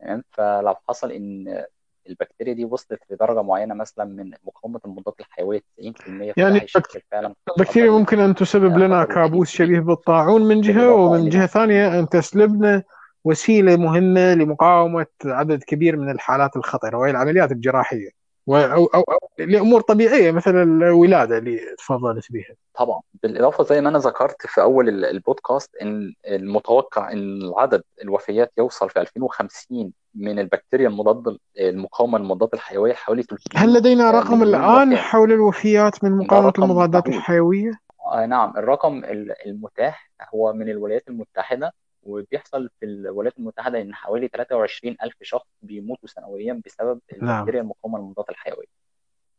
تمام؟ 0.00 0.24
فلو 0.32 0.74
حصل 0.88 1.12
إن 1.12 1.64
البكتيريا 2.08 2.52
دي 2.52 2.64
وصلت 2.64 3.00
لدرجة 3.10 3.42
معينة 3.42 3.74
مثلا 3.74 4.04
من 4.04 4.30
مقاومة 4.44 4.80
المضادات 4.84 5.20
الحيوية 5.20 5.60
90% 5.78 6.32
فده 6.32 6.42
يعني 6.42 6.66
فعلا 7.10 7.34
البكتيريا 7.58 7.90
ممكن 7.90 8.18
أن 8.20 8.34
تسبب 8.34 8.78
لنا 8.78 9.02
خطر 9.02 9.14
كابوس 9.14 9.50
شبيه 9.50 9.80
بالطاعون 9.80 10.42
من 10.42 10.60
بالاضافه 10.60 10.94
ومن 11.02 11.18
ان 11.20 11.28
جهة 11.28 11.46
ثانية 11.46 11.98
أن 11.98 12.08
تسلبنا 12.08 12.82
وسيلة 13.24 13.76
مهمة 13.76 14.34
لمقاومة 14.34 15.06
عدد 15.24 15.62
كبير 15.62 15.96
من 15.96 16.10
الحالات 16.10 16.56
الخطرة 16.56 16.96
وهي 16.98 17.10
العمليات 17.10 17.52
الجراحية. 17.52 18.08
و- 18.08 18.17
أو, 18.56 18.84
أو, 18.86 19.00
أو 19.00 19.18
لأمور 19.38 19.80
طبيعية 19.80 20.30
مثل 20.30 20.50
الولادة 20.62 21.38
اللي 21.38 21.60
تفضلت 21.78 22.32
بها 22.32 22.54
طبعا. 22.74 23.00
بالإضافة 23.22 23.64
زي 23.64 23.80
ما 23.80 23.88
أنا 23.88 23.98
ذكرت 23.98 24.46
في 24.46 24.60
أول 24.62 24.88
ال- 24.88 25.04
البودكاست 25.04 25.76
إن 25.82 26.14
المتوقع 26.28 27.12
إن 27.12 27.52
عدد 27.56 27.82
الوفيات 28.02 28.52
يوصل 28.58 28.90
في 28.90 29.00
2050 29.00 29.92
من 30.14 30.38
البكتيريا 30.38 30.88
المضاد 30.88 31.36
المقاومة 31.60 32.18
للمضادات 32.18 32.54
الحيوية 32.54 32.92
حوالي 32.94 33.22
300 33.22 33.64
هل 33.64 33.74
لدينا 33.74 34.10
رقم 34.10 34.38
مليون 34.40 34.54
الآن 34.54 34.92
وفاة. 34.92 35.02
حول 35.02 35.32
الوفيات 35.32 36.04
من 36.04 36.18
مقاومة 36.18 36.48
رقم 36.48 36.62
المضادات 36.62 37.06
الحيوية؟ 37.08 37.72
آه 38.12 38.26
نعم. 38.26 38.52
الرقم 38.56 39.04
ال- 39.04 39.46
المتاح 39.46 40.10
هو 40.34 40.52
من 40.52 40.68
الولايات 40.68 41.08
المتحدة 41.08 41.72
وبيحصل 42.08 42.70
في 42.80 42.86
الولايات 42.86 43.38
المتحدة 43.38 43.80
إن 43.80 43.94
حوالي 43.94 44.28
23 44.28 44.96
ألف 45.02 45.16
شخص 45.22 45.46
بيموتوا 45.62 46.08
سنويا 46.08 46.62
بسبب 46.66 47.00
نعم. 47.22 47.36
البكتيريا 47.36 47.60
المقاومة 47.60 47.98
للمضادات 47.98 48.30
الحيوية. 48.30 48.66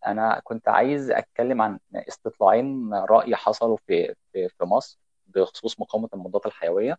أنا 0.07 0.41
كنت 0.43 0.67
عايز 0.67 1.11
أتكلم 1.11 1.61
عن 1.61 1.79
استطلاعين 1.95 2.93
رأي 2.93 3.35
حصلوا 3.35 3.77
في 3.87 4.15
في 4.33 4.49
في 4.49 4.63
مصر 4.65 4.99
بخصوص 5.27 5.79
مقاومة 5.79 6.09
المضادات 6.13 6.45
الحيوية. 6.45 6.97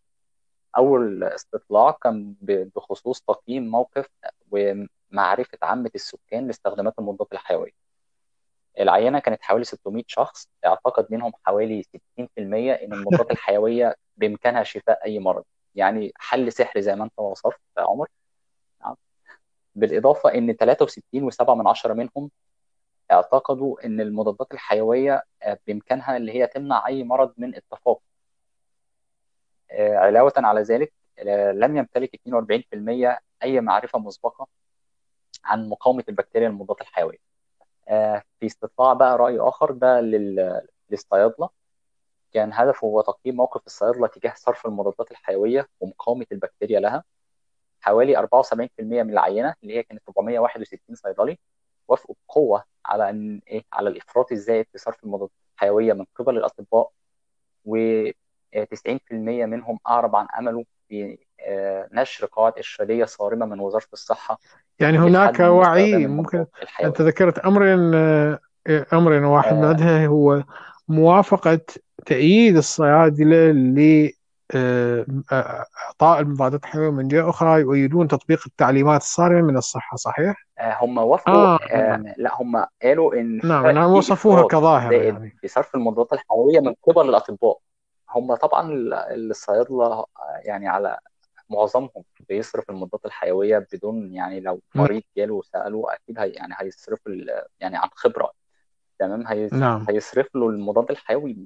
أول 0.77 1.25
استطلاع 1.25 1.91
كان 1.91 2.35
بخصوص 2.43 3.21
تقييم 3.21 3.69
موقف 3.71 4.07
ومعرفة 4.51 5.59
عامة 5.63 5.91
السكان 5.95 6.47
لاستخدامات 6.47 6.95
المضادات 6.99 7.33
الحيوية. 7.33 7.73
العينة 8.81 9.19
كانت 9.19 9.43
حوالي 9.43 9.65
600 9.65 10.05
شخص 10.07 10.49
أعتقد 10.67 11.07
منهم 11.11 11.33
حوالي 11.45 11.83
60% 11.83 12.19
إن 12.39 12.93
المضادات 12.93 13.31
الحيوية 13.31 13.97
بإمكانها 14.17 14.63
شفاء 14.63 15.05
أي 15.05 15.19
مرض. 15.19 15.45
يعني 15.75 16.13
حل 16.17 16.53
سحري 16.53 16.83
زي 16.83 16.95
ما 16.97 17.05
أنت 17.05 17.19
وصفت 17.19 17.61
يا 17.79 17.83
عمر. 17.83 18.09
بالإضافة 19.75 20.35
إن 20.35 20.53
63.7 20.57 21.55
من 21.55 21.67
منهم 21.95 22.31
اعتقدوا 23.13 23.87
إن 23.87 24.01
المضادات 24.01 24.53
الحيوية 24.53 25.23
آه، 25.43 25.59
بإمكانها 25.67 26.17
اللي 26.17 26.33
هي 26.33 26.47
تمنع 26.47 26.87
أي 26.87 27.05
مرض 27.05 27.35
من 27.39 27.55
اتفاق 27.55 28.01
آه، 29.71 29.97
علاوة 29.97 30.33
على 30.37 30.63
ذلك 30.63 30.93
آه، 31.19 31.53
لم 31.53 31.77
يمتلك 31.77 32.15
42% 32.15 33.19
أي 33.43 33.61
معرفة 33.61 33.99
مسبقة 33.99 34.47
عن 35.45 35.69
مقاومة 35.69 36.05
البكتيريا 36.09 36.49
للمضادات 36.49 36.81
الحيوية. 36.81 37.19
آه، 37.89 38.23
في 38.41 38.47
استطلاع 38.47 38.93
بقى 38.93 39.19
رأي 39.19 39.39
آخر 39.41 39.71
ده 39.73 40.01
لل- 40.01 40.67
للصيادلة 40.91 41.51
كان 42.33 42.53
هدفه 42.53 42.87
هو 42.87 43.01
تقييم 43.01 43.37
موقف 43.37 43.61
الصيادلة 43.67 44.07
تجاه 44.07 44.33
صرف 44.37 44.67
المضادات 44.67 45.11
الحيوية 45.11 45.69
ومقاومة 45.81 46.27
البكتيريا 46.33 46.81
لها. 46.81 47.05
حوالي 47.81 48.17
74% 48.17 48.23
من 48.81 49.11
العينة 49.11 49.55
اللي 49.63 49.77
هي 49.77 49.83
كانت 49.83 50.03
461 50.09 50.95
صيدلي 50.95 51.39
وافقوا 51.89 52.15
بقوة 52.29 52.65
على 52.87 53.11
أن 53.11 53.41
إيه 53.49 53.65
على 53.73 53.89
الإفراط 53.89 54.33
الزائد 54.33 54.67
في 54.73 54.79
صرف 54.79 55.05
المضادات 55.05 55.31
الحيوية 55.55 55.93
من 55.93 56.05
قبل 56.15 56.37
الأطباء 56.37 56.91
و90% 57.69 59.13
منهم 59.13 59.79
أعرب 59.89 60.17
عن 60.17 60.27
أمله 60.39 60.65
في 60.89 61.19
آه، 61.41 61.89
نشر 61.93 62.29
قواعد 62.33 62.53
إرشادية 62.57 63.05
صارمة 63.05 63.47
من 63.47 63.61
وزارة 63.61 63.87
الصحة. 63.93 64.39
يعني 64.81 64.99
هناك 64.99 65.41
وعي 65.41 66.07
ممكن 66.07 66.47
الحيوية. 66.63 66.95
ذكرت 67.01 67.39
أمرين 67.39 67.95
آه، 67.95 68.39
أمر 68.93 69.13
واحد 69.25 69.53
آه، 69.53 69.73
منها 69.73 70.07
هو 70.07 70.43
موافقة 70.91 71.61
تأييد 72.07 72.57
الصيادلة 72.57 73.51
آه، 74.55 75.07
آه، 75.33 75.67
إعطاء 75.87 76.21
المضادات 76.21 76.65
الحيوية 76.65 76.91
من 76.91 77.09
جهة 77.09 77.31
أخرى 77.31 77.61
يؤيدون 77.61 78.09
تطبيق 78.09 78.41
التعليمات 78.47 79.01
الصارمة. 79.01 79.43
من 79.43 79.57
الصحة 79.57 79.97
صحيح؟ 79.97 80.47
آه، 80.59 80.77
هم 80.81 80.99
وافقوا 80.99 81.35
آه. 81.35 81.59
آه، 81.71 82.15
لا 82.19 82.31
هم 82.43 82.67
قالوا 82.83 83.15
إن 83.15 83.41
نعم 83.45 83.67
نعم 83.67 83.91
وصفوها 83.91 84.49
كظاهرة 84.49 84.95
يعني. 84.95 85.37
في 85.41 85.49
صرف 85.49 85.75
المضادات 85.75 86.13
الحيوية 86.13 86.61
من 86.61 86.75
قبل 86.83 87.09
الأطباء. 87.09 87.59
هم 88.11 88.35
طبعا 88.35 88.71
ال- 88.73 88.95
الصيادله 89.31 89.87
آه، 89.87 90.07
يعني 90.45 90.69
على 90.69 90.99
معظمهم 91.51 92.05
بيصرف 92.29 92.71
المضادات 92.71 93.07
الحيوية 93.07 93.67
بدون 93.73 94.13
يعني 94.15 94.41
لو 94.41 94.61
مريض 94.75 95.03
جاله 95.17 95.35
وسأله 95.35 95.85
أكيد 95.95 96.19
هي 96.19 96.31
يعني 96.31 96.55
هيصرف 96.59 96.99
يعني 97.61 97.77
عن 97.77 97.89
خبرة. 97.95 98.33
تمام؟ 99.01 99.27
هيص- 99.27 99.53
نعم. 99.53 99.87
هيصرف 99.89 100.35
له 100.35 100.49
المضاد 100.49 100.91
الحيوي 100.91 101.37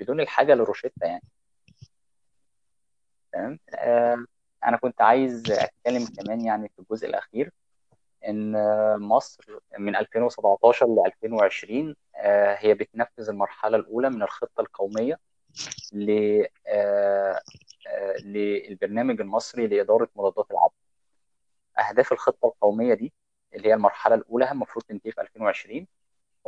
بدون 0.00 0.20
الحاجة 0.20 0.54
للروشته 0.54 0.92
يعني. 1.06 1.22
تمام؟ 3.32 3.58
آه، 3.74 4.24
أنا 4.64 4.76
كنت 4.76 5.00
عايز 5.00 5.50
أتكلم 5.50 6.06
كمان 6.06 6.40
يعني 6.40 6.68
في 6.68 6.78
الجزء 6.82 7.06
الأخير 7.08 7.50
إن 8.28 8.52
مصر 9.00 9.58
من 9.78 9.96
2017 9.96 10.86
ل 10.86 11.02
2020 11.06 11.96
آه، 12.16 12.54
هي 12.58 12.74
بتنفذ 12.74 13.28
المرحلة 13.28 13.76
الأولى 13.76 14.10
من 14.10 14.22
الخطة 14.22 14.60
القومية 14.60 15.18
ل 15.92 16.10
آه، 16.66 17.40
آه، 17.88 18.16
للبرنامج 18.22 19.20
المصري 19.20 19.66
لإدارة 19.66 20.08
مضادات 20.16 20.50
العدوى 20.50 20.70
أهداف 21.78 22.12
الخطة 22.12 22.46
القومية 22.46 22.94
دي 22.94 23.12
اللي 23.54 23.68
هي 23.68 23.74
المرحلة 23.74 24.14
الأولى 24.14 24.50
المفروض 24.52 24.84
تنتهي 24.84 25.12
في 25.12 25.20
2020 25.20 25.86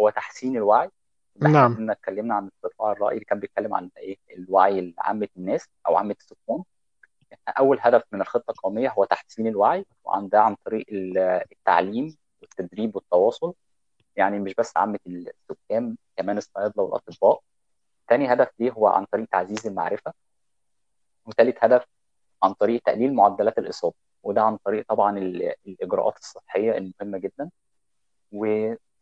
هو 0.00 0.10
تحسين 0.10 0.56
الوعي. 0.56 0.90
إحنا 1.36 1.48
نعم. 1.48 1.76
كنا 1.76 1.92
اتكلمنا 1.92 2.34
عن 2.34 2.48
استطلاع 2.56 2.92
الرأي 2.92 3.14
اللي 3.14 3.24
كان 3.24 3.40
بيتكلم 3.40 3.74
عن 3.74 3.90
إيه؟ 3.96 4.16
الوعي 4.30 4.80
لعامة 4.98 5.28
الناس 5.36 5.68
أو 5.86 5.96
عامة 5.96 6.16
السكان. 6.20 6.62
أول 7.48 7.78
هدف 7.80 8.02
من 8.12 8.20
الخطة 8.20 8.50
القومية 8.50 8.88
هو 8.98 9.04
تحسين 9.04 9.46
الوعي 9.46 9.86
وعن 10.04 10.28
ده 10.28 10.40
عن 10.40 10.56
طريق 10.64 10.86
ال- 10.92 11.18
التعليم 11.52 12.16
والتدريب 12.42 12.96
والتواصل. 12.96 13.54
يعني 14.16 14.38
مش 14.38 14.54
بس 14.54 14.76
عامة 14.76 14.98
السكان 15.06 15.96
كمان 16.16 16.38
الصيادلة 16.38 16.82
والأطباء. 16.82 17.40
تاني 18.08 18.32
هدف 18.32 18.48
ليه 18.58 18.70
هو 18.72 18.86
عن 18.86 19.04
طريق 19.04 19.28
تعزيز 19.32 19.66
المعرفة. 19.66 20.12
وثالث 21.26 21.56
هدف 21.64 21.84
عن 22.42 22.52
طريق 22.52 22.82
تقليل 22.82 23.14
معدلات 23.14 23.58
الإصابة. 23.58 23.94
وده 24.22 24.42
عن 24.42 24.56
طريق 24.56 24.84
طبعا 24.88 25.18
ال- 25.18 25.54
الإجراءات 25.66 26.16
الصحية 26.18 26.78
المهمة 26.78 27.18
جدا. 27.18 27.50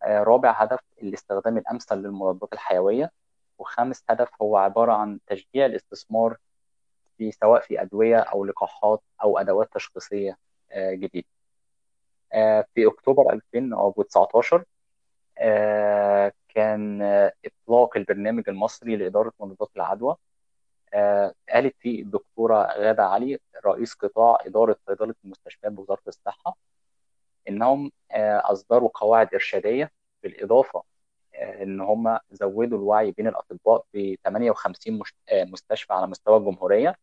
ورابع 0.06 0.50
هدف 0.62 0.80
الاستخدام 1.02 1.58
الأمثل 1.58 1.96
للمضادات 1.96 2.52
الحيوية 2.52 3.12
وخامس 3.58 4.04
هدف 4.10 4.28
هو 4.42 4.56
عبارة 4.56 4.92
عن 4.92 5.18
تشجيع 5.26 5.66
الاستثمار 5.66 6.36
في 7.18 7.32
سواء 7.32 7.60
في 7.60 7.82
أدوية 7.82 8.16
أو 8.18 8.44
لقاحات 8.44 9.02
أو 9.22 9.38
أدوات 9.38 9.68
تشخيصية 9.74 10.38
آه، 10.72 10.92
جديدة. 10.94 11.26
آه، 12.32 12.66
في 12.74 12.86
أكتوبر 12.86 13.32
2019 13.32 14.64
آه، 15.38 16.32
كان 16.48 17.02
آه، 17.02 17.32
إطلاق 17.44 17.96
البرنامج 17.96 18.48
المصري 18.48 18.96
لإدارة 18.96 19.32
مضادات 19.40 19.70
العدوى 19.76 20.16
آه، 20.94 21.34
قالت 21.48 21.74
فيه 21.78 22.02
الدكتورة 22.02 22.62
غادة 22.78 23.04
علي 23.04 23.38
رئيس 23.66 23.94
قطاع 23.94 24.38
إدارة 24.46 24.76
صيدلة 24.86 25.14
المستشفيات 25.24 25.72
بوزارة 25.72 26.02
الصحة 26.08 26.56
إنهم 27.48 27.92
آه، 28.10 28.42
أصدروا 28.52 28.90
قواعد 28.94 29.34
إرشادية 29.34 29.90
بالإضافة 30.22 30.82
آه، 31.34 31.62
إن 31.62 31.80
هم 31.80 32.18
زودوا 32.30 32.78
الوعي 32.78 33.10
بين 33.10 33.26
الأطباء 33.28 33.84
في 33.92 34.18
58 34.24 34.98
مش- 34.98 35.14
آه، 35.28 35.44
مستشفى 35.44 35.92
على 35.92 36.06
مستوى 36.06 36.36
الجمهورية 36.36 36.96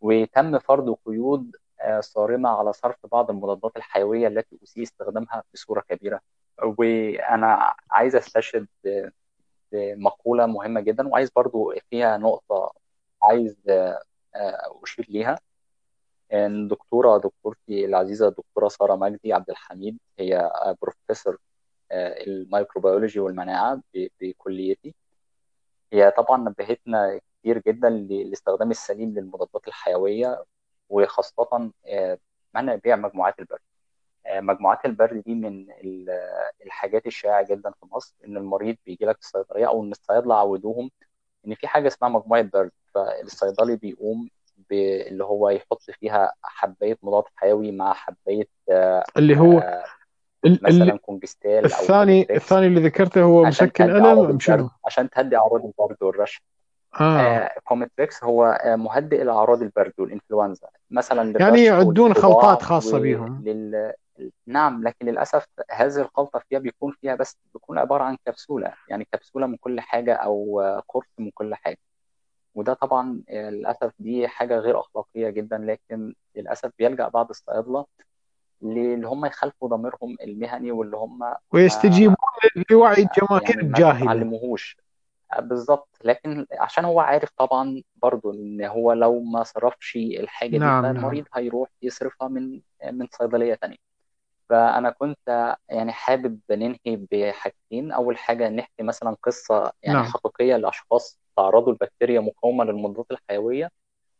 وتم 0.00 0.58
فرض 0.58 0.96
قيود 1.06 1.56
صارمة 2.00 2.48
على 2.48 2.72
صرف 2.72 2.96
بعض 3.12 3.30
المضادات 3.30 3.76
الحيوية 3.76 4.28
التي 4.28 4.58
أسيء 4.64 4.82
استخدامها 4.82 5.42
بصورة 5.54 5.80
كبيرة. 5.80 6.20
وأنا 6.62 7.74
عايز 7.90 8.16
أستشهد 8.16 8.66
ب- 8.84 9.08
بمقولة 9.72 10.46
مهمة 10.46 10.80
جدا 10.80 11.08
وعايز 11.08 11.30
برضو 11.30 11.74
فيها 11.90 12.16
نقطة 12.16 12.72
عايز 13.22 13.56
أشير 14.82 15.06
ليها. 15.08 15.38
إن 16.32 16.68
دكتورة 16.68 17.18
دكتورتي 17.18 17.84
العزيزة 17.84 18.28
الدكتورة 18.28 18.68
سارة 18.68 18.96
مجدي 18.96 19.32
عبد 19.32 19.50
الحميد 19.50 19.98
هي 20.18 20.50
بروفيسور 20.82 21.38
آه، 21.92 22.24
ال 22.26 22.33
microbiology 22.33 23.20
والمناعة 23.20 23.82
ب- 23.94 24.06
بكليتي. 24.20 24.94
هي 25.92 26.10
طبعا 26.10 26.36
نبهتنا 26.48 27.20
كتير 27.40 27.58
جدا 27.66 27.90
للاستخدام 27.90 28.70
السليم 28.70 29.14
للمضادات 29.14 29.68
الحيوية 29.68 30.44
وخاصة 30.88 31.70
آه، 31.86 32.18
منع 32.54 32.74
بيع 32.74 32.96
مجموعات 32.96 33.38
البرد. 33.40 33.60
آه، 34.26 34.40
مجموعات 34.40 34.84
البرد 34.84 35.22
دي 35.22 35.34
من 35.34 35.70
ال- 35.70 36.10
الحاجات 36.66 37.06
الشائعة 37.06 37.46
جدا 37.50 37.70
في 37.70 37.86
مصر 37.92 38.14
إن 38.26 38.36
المريض 38.36 38.76
بيجي 38.86 39.04
لك 39.04 39.18
الصيدلية 39.18 39.66
أو 39.68 39.82
إن 39.84 39.90
الصيادلة 39.90 40.34
عودوهم 40.34 40.90
إن 41.46 41.54
في 41.54 41.66
حاجة 41.68 41.86
اسمها 41.88 42.10
مجموعة 42.10 42.42
برد 42.42 42.70
فالصيدلي 42.94 43.76
بيقوم 43.76 44.28
اللي 44.72 45.24
هو 45.24 45.48
يحط 45.48 45.82
فيها 45.82 46.32
حباية 46.42 46.98
مضاد 47.02 47.24
حيوي 47.36 47.72
مع 47.72 47.92
اللي 49.16 49.38
هو 49.38 49.58
آه، 49.58 49.84
ال 50.46 50.66
ال 50.66 50.82
مثلا 50.82 50.98
كونجستال 50.98 51.58
أو 51.58 51.64
الثاني 51.64 52.24
كومتريكس 52.24 52.44
الثاني 52.44 52.66
اللي 52.66 52.80
ذكرته 52.80 53.22
هو 53.22 53.46
عشان 53.46 53.66
مسكن 53.66 53.86
تهدي 53.86 53.98
ألم 53.98 54.30
البرد؟ 54.30 54.70
عشان 54.84 55.10
تهدي 55.10 55.36
اعراض 55.36 55.64
البرد 55.64 55.96
والرشح. 56.02 56.42
آه. 57.00 57.18
آه 57.18 57.50
كومتريكس 57.64 58.24
هو 58.24 58.44
آه 58.44 58.76
مهدئ 58.76 59.24
لأعراض 59.24 59.62
البرد 59.62 59.92
والإنفلونزا. 59.98 60.68
مثلا 60.90 61.40
يعني 61.40 61.64
يعدون 61.64 62.14
خلطات 62.14 62.62
خاصة 62.62 62.98
بهم 62.98 63.42
ولل 63.46 63.92
نعم 64.46 64.84
لكن 64.84 65.06
للأسف 65.06 65.46
هذه 65.70 66.00
الخلطة 66.00 66.42
فيها 66.48 66.58
بيكون 66.58 66.92
فيها 67.00 67.14
بس 67.14 67.36
بيكون 67.54 67.78
عبارة 67.78 68.02
عن 68.04 68.16
كبسولة. 68.26 68.72
يعني 68.88 69.08
كبسولة 69.12 69.46
من 69.46 69.56
كل 69.56 69.80
حاجة 69.80 70.14
أو 70.14 70.62
قرص 70.88 71.06
من 71.18 71.30
كل 71.34 71.54
حاجة. 71.54 71.78
وده 72.56 72.74
طبعا 72.74 73.22
آه، 73.30 73.50
للأسف 73.50 73.92
دي 73.98 74.28
حاجة 74.28 74.58
غير 74.58 74.80
أخلاقية 74.80 75.30
جدا 75.30 75.58
لكن 75.58 76.14
للأسف 76.36 76.70
بيلجأ 76.78 77.08
بعض 77.08 77.28
الصيادلة 77.30 77.86
اللي 78.62 79.06
هم 79.08 79.24
يخالفوا 79.26 79.68
ضميرهم 79.68 80.16
المهني 80.22 80.72
واللي 80.72 80.96
هم 80.96 81.34
ويستجيبون 81.52 82.16
لوعي 82.70 83.02
الجماهير 83.02 83.50
يعني 83.50 83.62
ما 83.62 83.68
الجاهلة. 83.68 83.98
بيتعلموهوش 84.00 84.76
بالظبط. 85.38 85.88
لكن 86.04 86.46
عشان 86.52 86.84
هو 86.84 87.00
عارف 87.00 87.30
طبعا 87.36 87.82
برضو 87.96 88.32
إن 88.32 88.64
هو 88.64 88.92
لو 88.92 89.20
ما 89.22 89.42
صرفش 89.42 89.96
الحاجة 89.96 90.50
دي 90.50 90.58
نعم 90.58 90.82
نعم. 90.82 90.94
فالمريض 90.94 91.24
هيروح 91.34 91.68
يصرفها 91.82 92.28
من 92.28 92.60
من 92.92 93.06
صيدلية 93.12 93.54
تانية. 93.54 93.85
فأنا 94.48 94.90
كنت 94.90 95.56
يعني 95.68 95.92
حابب 95.92 96.40
ننهي 96.50 96.78
بحاجتين. 97.12 97.92
أول 97.92 98.18
حاجة 98.18 98.48
نحكي 98.48 98.82
مثلا 98.82 99.16
قصة 99.22 99.72
يعني 99.82 99.98
نعم. 99.98 100.06
حقيقية 100.10 100.56
لأشخاص 100.56 101.18
تعرضوا 101.36 101.72
لبكتيريا 101.72 102.20
مقاومة 102.20 102.64
للمضادات 102.64 103.06
الحيوية 103.10 103.70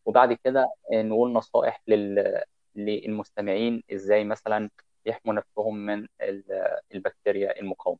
وبعد 0.05 0.33
كده 0.45 0.73
نقول 0.93 1.33
نصائح 1.33 1.83
لل... 1.89 2.43
للمستمعين 2.75 3.83
إزاي 3.93 4.25
مثلا 4.25 4.71
يحموا 5.07 5.35
نفسهم 5.35 5.77
من 5.87 6.07
ال- 6.21 6.79
البكتيريا 6.95 7.61
المقاومة. 7.61 7.99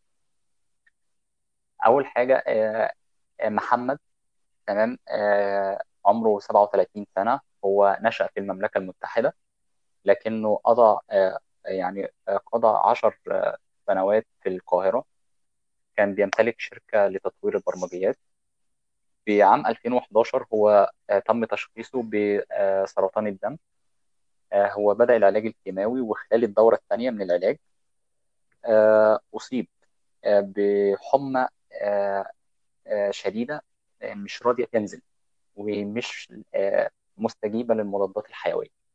أول 1.87 2.07
حاجة 2.07 2.45
آه، 2.47 2.93
آه، 3.41 3.49
محمد 3.49 3.99
تمام؟ 4.67 4.99
آه، 5.09 5.83
عمره 6.07 6.39
37 6.41 7.07
سنة. 7.17 7.41
هو 7.65 7.99
نشأ 8.03 8.27
في 8.35 8.41
المملكة 8.41 8.79
المتحدة 8.79 9.35
لكنه 10.05 10.57
قضى 10.65 11.01
آه، 11.11 11.39
يعني 11.67 12.09
قضى 12.53 12.79
10 12.85 13.15
آه، 13.31 13.57
سنوات 13.87 14.27
في 14.43 14.49
القاهرة. 14.49 15.05
كان 15.97 16.15
بيمتلك 16.15 16.61
شركة 16.61 17.09
لتطوير 17.09 17.57
البرمجيات. 17.57 18.19
في 19.25 19.43
عام 19.43 19.67
2011 19.67 20.47
هو 20.55 20.91
آه، 21.11 21.19
تم 21.19 21.45
تشخيصه 21.45 22.03
بسرطان 22.03 23.27
الدم. 23.27 23.57
آه، 24.53 24.69
هو 24.73 24.95
بدأ 24.95 25.17
العلاج 25.17 25.47
الكيماوي 25.47 26.01
وخلال 26.01 26.45
الدورة 26.45 26.75
الثانية 26.77 27.11
من 27.11 27.23
العلاج. 27.23 27.57
آه، 28.65 29.21
أصيب 29.35 29.69
بحمى 30.25 31.49
شديدة 33.11 33.63
مش 34.05 34.43
راضية 34.43 34.65
تنزل 34.65 35.03
ومش 35.57 36.33
مستجيبة 37.19 37.75
للمضادات 37.75 38.29
الحيوية. 38.29 38.86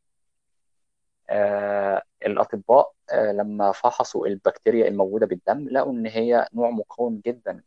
آه، 1.32 2.04
الأطباء 2.26 2.94
آه، 3.12 3.32
لما 3.32 3.72
فحصوا 3.72 4.28
البكتيريا 4.28 4.88
الموجودة 4.88 5.26
بالدم 5.26 5.70
لقوا 5.70 5.92
إن 5.94 6.08
هي 6.08 6.48
نوع 6.54 6.70
مقاوم 6.72 7.22
جدا 7.26 7.64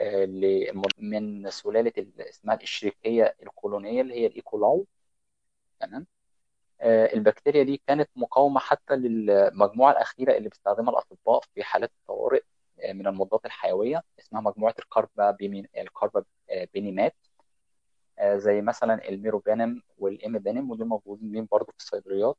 آه، 0.00 0.26
من 0.98 1.50
سلالة 1.50 1.92
ال- 1.98 2.22
اسمها 2.22 2.54
الإشريكية 2.56 3.36
القولونية 3.42 4.02
اللي 4.02 4.14
هي 4.14 4.26
الإيكولاي 4.26 4.84
تمام؟ 5.80 6.06
آه، 6.80 7.14
البكتيريا 7.14 7.62
دي 7.62 7.82
كانت 7.86 8.10
مقاومة 8.16 8.60
حتى 8.60 8.96
للمجموعة 8.96 9.92
الأخيرة 9.92 10.36
اللي 10.36 10.48
بيستخدمها 10.48 10.90
الأطباء 10.92 11.40
في 11.54 11.62
حالات 11.64 11.92
الطوارئ 12.02 12.42
من 12.94 13.06
المضادات 13.06 13.46
الحيوية 13.46 14.02
اسمها 14.20 14.40
مجموعة 14.42 14.74
الكاربا 14.78 15.30
بيمين 15.30 15.66
الكاربا 15.78 16.24
آه، 16.50 16.68
كاربابينيمات 16.74 17.14
آه، 18.18 18.36
زي 18.36 18.60
مثلا 18.62 19.08
الميروبانيم 19.08 19.82
والإيميبانيم 19.98 20.70
ودول 20.70 20.86
موجودين 20.88 21.48
برضه 21.52 21.72
في 21.72 21.78
الصيدليات. 21.78 22.36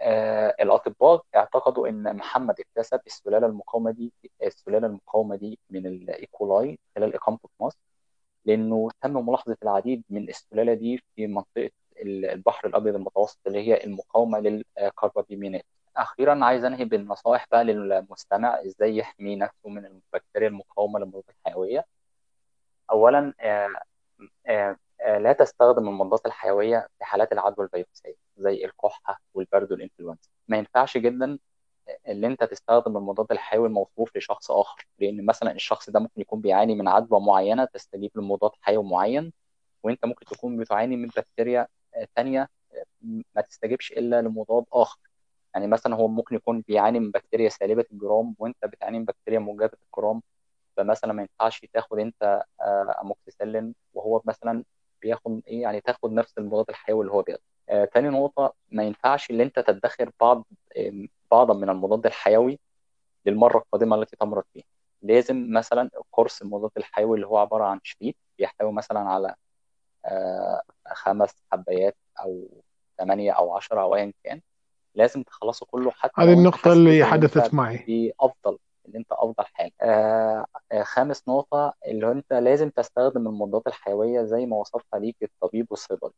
آه، 0.00 0.54
الأطباء 0.60 1.22
اعتقدوا 1.36 1.88
إن 1.88 2.16
محمد 2.16 2.60
اكتسب 2.60 3.00
السلالة 3.06 3.46
المقاومة 3.46 3.90
دي 3.90 4.12
السلالة 4.42 4.86
المقاومة 4.86 5.36
دي 5.36 5.58
من 5.70 5.86
ال 5.86 5.99
E. 5.99 6.25
coli 6.25 6.78
خلال 6.96 7.14
إقامته 7.14 7.48
في 7.48 7.64
مصر 7.64 7.78
لأنه 8.44 8.88
تم 9.02 9.28
ملاحظة 9.28 9.56
العديد 9.62 10.04
من 10.10 10.28
السلالة 10.28 10.74
دي 10.74 11.02
في 11.16 11.26
منطقة 11.26 11.70
البحر 12.02 12.68
الأبيض 12.68 12.94
المتوسط 12.94 13.38
اللي 13.46 13.58
هي 13.68 13.84
المقاومة 13.84 14.40
للكاربابينيمات 14.40 15.64
أخيرا 15.96 16.44
عايز 16.44 16.64
أنهي 16.64 16.84
بالنصائح 16.84 17.46
بقى 17.50 17.64
للمستمع 17.64 18.60
إزاي 18.66 18.96
يحمي 18.96 19.36
نفسه 19.36 19.68
من 19.68 19.86
البكتيريا 19.86 20.48
المقاومة 20.48 20.98
للمضادات 20.98 21.34
الحيوية. 21.46 21.84
أولا 22.90 23.34
آه، 23.40 23.68
آه، 24.46 24.52
آه، 24.70 24.76
لا 25.06 25.32
تستخدم 25.32 25.88
المضادات 25.88 26.26
الحيوية 26.26 26.88
في 26.98 27.04
حالات 27.04 27.32
العدوى 27.32 27.64
الفيروسية 27.66 28.14
زي 28.36 28.64
الكحة 28.64 29.20
والبرد 29.34 29.72
والإنفلونزا. 29.72 30.28
ما 30.48 30.56
ينفعش 30.58 30.96
جدا 30.98 31.38
اللي 32.08 32.26
أنت 32.26 32.44
تستخدم 32.44 32.96
المضاد 32.96 33.26
الحيوي 33.32 33.68
الموصوف 33.68 34.16
لشخص 34.16 34.50
آخر 34.50 34.86
لأن 34.98 35.26
مثلا 35.26 35.52
الشخص 35.52 35.90
ده 35.90 36.00
ممكن 36.00 36.20
يكون 36.20 36.40
بيعاني 36.40 36.74
من 36.74 36.88
عدوى 36.88 37.20
معينة 37.20 37.64
تستجيب 37.64 38.10
لمضاد 38.16 38.50
حيوي 38.60 38.84
معين 38.84 39.32
وأنت 39.82 40.04
ممكن 40.06 40.26
تكون 40.26 40.56
بتعاني 40.58 40.96
من 40.96 41.08
بكتيريا 41.08 41.68
آه، 41.94 42.08
تانية 42.16 42.48
آه، 42.74 42.84
ما 43.36 43.42
تستجيبش 43.42 43.92
إلا 43.92 44.22
لمضاد 44.22 44.64
آخر. 44.72 44.98
يعني 45.54 45.66
مثلا 45.66 45.94
هو 45.96 46.08
ممكن 46.08 46.34
يكون 46.36 46.60
بيعاني 46.68 47.00
من 47.00 47.10
بكتيريا 47.10 47.48
سالبة 47.48 47.84
الجرام 47.92 48.34
وأنت 48.38 48.64
بتعاني 48.64 48.98
من 48.98 49.04
بكتيريا 49.04 49.38
موجبة 49.38 49.70
الجرام. 49.86 50.22
فمثلا 50.76 51.12
ما 51.12 51.22
ينفعش 51.22 51.66
تاخد 51.72 51.98
أنت 51.98 52.42
آه، 52.60 52.96
أموكسيسيلين 53.02 53.74
وهو 53.94 54.22
مثلا 54.24 54.64
بياخد 55.02 55.40
إيه 55.46 55.62
يعني 55.62 55.80
تاخد 55.80 56.12
نفس 56.12 56.38
المضاد 56.38 56.64
الحيوي 56.68 57.00
اللي 57.00 57.12
هو 57.12 57.22
بياخده. 57.22 57.42
آه، 57.68 57.84
تاني 57.84 58.08
نقطة 58.08 58.54
ما 58.70 58.82
ينفعش 58.82 59.30
اللي 59.30 59.42
أنت 59.42 59.58
تدخر 59.58 60.10
بعض 60.20 60.44
بعضا 61.30 61.54
من 61.54 61.70
المضاد 61.70 62.06
الحيوي 62.06 62.58
للمرة 63.26 63.58
القادمة 63.58 63.96
التي 63.96 64.16
تمرض 64.16 64.44
فيها. 64.54 64.64
لازم 65.02 65.46
مثلا 65.50 65.90
قرص 66.12 66.42
المضاد 66.42 66.70
الحيوي 66.76 67.16
اللي 67.16 67.26
هو 67.26 67.38
عبارة 67.38 67.64
عن 67.64 67.80
شريط 67.82 68.14
بيحتوي 68.38 68.72
مثلا 68.72 69.00
على 69.00 69.34
آه، 70.04 70.62
خمس 70.88 71.34
حبايات 71.52 71.96
أو 72.20 72.48
ثمانية 72.98 73.32
أو 73.32 73.56
عشرة 73.56 73.80
أو 73.80 73.94
أيا 73.94 74.12
كان. 74.24 74.40
لازم 74.94 75.22
تخلصه 75.22 75.66
كله 75.66 75.90
حتى 75.90 76.22
هذه 76.22 76.32
النقطة 76.32 76.72
اللي 76.72 77.04
حدثت 77.04 77.54
معي. 77.54 77.76
بأفضل 77.76 78.52
إن 78.52 78.58
أنت 78.96 79.12
أفضل 79.12 79.44
حال 79.46 79.70
آه 79.82 80.46
آه 80.72 80.82
خامس 80.82 81.28
نقطة 81.28 81.74
اللي 81.86 82.06
هو 82.06 82.12
أنت 82.12 82.32
لازم 82.32 82.70
تستخدم 82.70 83.26
المضادات 83.28 83.66
الحيوية 83.66 84.22
زي 84.22 84.46
ما 84.46 84.56
وصفها 84.56 85.00
ليك 85.00 85.16
الطبيب 85.22 85.66
والصيدلي 85.70 86.10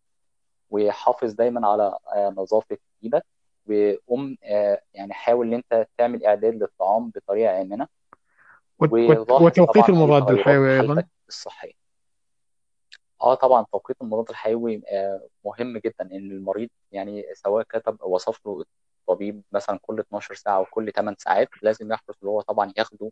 وحافظ 0.71 1.33
دايما 1.33 1.69
على 1.69 1.99
آه 2.15 2.29
نظافة 2.37 2.79
إيدك 3.05 3.27
وقوم 3.67 4.37
آه 4.45 4.83
يعني 4.95 5.13
حاول 5.13 5.47
إن 5.47 5.55
أنت 5.55 5.87
تعمل 5.99 6.25
إعداد 6.27 6.55
للطعام 6.55 7.11
بطريقة 7.15 7.61
آمنة. 7.63 7.87
وت- 8.79 8.93
وت- 8.93 9.01
ولاحظ 9.31 9.43
وتوقيت 9.43 9.89
المضاد 9.89 10.31
الحيوي 10.31 10.81
أيضا؟ 10.81 10.95
حالتك 10.95 11.09
الصحية. 11.29 11.73
آه 13.23 13.35
طبعا 13.35 13.67
توقيت 13.73 13.97
المضاد 14.03 14.31
الحيوي 14.31 14.83
آه، 14.89 15.29
مهم 15.45 15.79
جدا 15.79 16.03
إن 16.13 16.31
المريض 16.31 16.69
يعني 16.93 17.25
سواء 17.35 17.65
كتب 17.69 17.97
وصف 18.03 18.47
له 18.47 18.65
الطبيب 19.11 19.43
مثلا 19.53 19.79
كل 19.83 20.01
12 20.01 20.35
ساعة 20.35 20.57
أو 20.57 20.65
كل 20.65 20.93
8 20.93 21.17
ساعات 21.19 21.49
لازم 21.63 21.93
يحرص 21.93 22.17
إن 22.23 22.29
هو 22.29 22.41
طبعا 22.41 22.73
ياخده 22.77 23.11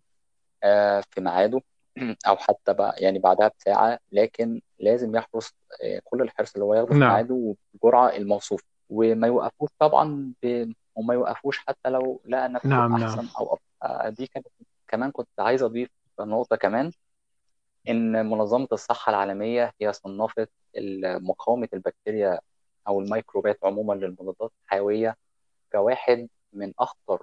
آه، 0.65 1.03
في 1.11 1.21
ميعاده. 1.21 1.63
أو 2.29 2.37
حتى 2.37 2.75
بقى 2.75 2.95
يعني 2.99 3.19
بعدها 3.19 3.51
بساعة 3.59 3.99
لكن 4.13 4.61
لازم 4.79 5.17
يحرص 5.17 5.55
آه، 5.83 6.01
كل 6.05 6.23
الحرص 6.23 6.53
اللي 6.55 6.65
هو 6.65 6.75
ياخده 6.75 6.93
في 6.93 6.99
نعم. 6.99 7.09
ميعاده 7.09 7.35
وبالجرعه 7.35 8.09
الموصوفه 8.17 8.65
وما 8.91 9.27
يوقفوش 9.27 9.71
طبعا 9.79 10.33
ب... 10.43 10.73
وما 10.95 11.15
يوقفوش 11.15 11.59
حتى 11.59 11.91
لو 11.91 12.21
لقى 12.27 12.49
نفسه 12.49 12.69
نعم 12.69 12.99
نعم. 12.99 13.03
أحسن 13.03 13.29
أو 13.39 13.47
أفضل. 13.55 13.61
آه، 13.83 14.09
دي 14.09 14.27
كانت 14.27 14.47
كمان 14.89 15.11
كنت 15.11 15.29
عايز 15.39 15.63
أضيف 15.63 15.91
نقطة 16.21 16.57
كمان 16.57 16.93
إن 17.89 18.27
منظمة 18.31 18.69
الصحة 18.73 19.11
العالمية 19.11 19.73
هي 19.81 19.93
صنفت 19.93 20.51
مقاومة 21.05 21.69
البكتيريا 21.75 22.41
أو 22.89 23.01
الميكروبات 23.01 23.59
عموما 23.65 23.95
للمضادات 23.95 24.53
الحيوية 24.65 25.17
كواحد 25.73 26.29
من 26.53 26.73
أخطر 26.79 27.23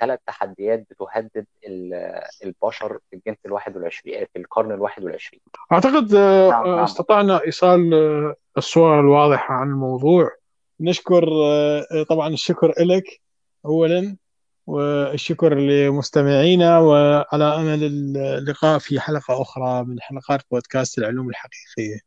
ثلاث 0.00 0.18
تحديات 0.26 0.86
بتهدد 0.90 1.46
ال- 1.66 2.20
البشر 2.44 2.98
في 3.10 3.16
الجنس 3.16 3.36
الواحد 3.46 3.76
والعشرين 3.76 4.26
في 4.32 4.38
القرن 4.38 4.72
الواحد 4.72 5.04
والعشرين. 5.04 5.40
أعتقد 5.72 6.14
آه، 6.14 6.50
نعم 6.50 6.64
آه، 6.66 6.74
نعم. 6.76 6.84
استطعنا 6.84 7.40
إيصال 7.46 7.94
آه، 7.94 8.34
الصورة 8.58 9.00
الواضحة 9.00 9.54
عن 9.54 9.68
الموضوع. 9.68 10.30
نشكر 10.80 11.28
آه، 11.32 11.86
آه، 11.92 12.02
طبعا 12.02 12.28
الشكر 12.28 12.74
لك 12.80 13.20
أولا 13.64 14.16
والشكر 14.66 15.54
لمستمعينا 15.54 16.78
وعلى 16.78 17.44
أمل 17.44 17.84
اللقاء 18.16 18.78
في 18.78 19.00
حلقة 19.00 19.42
أخرى 19.42 19.84
من 19.84 20.00
حلقات 20.00 20.40
بودكاست 20.50 20.98
العلوم 20.98 21.28
الحقيقية. 21.30 21.98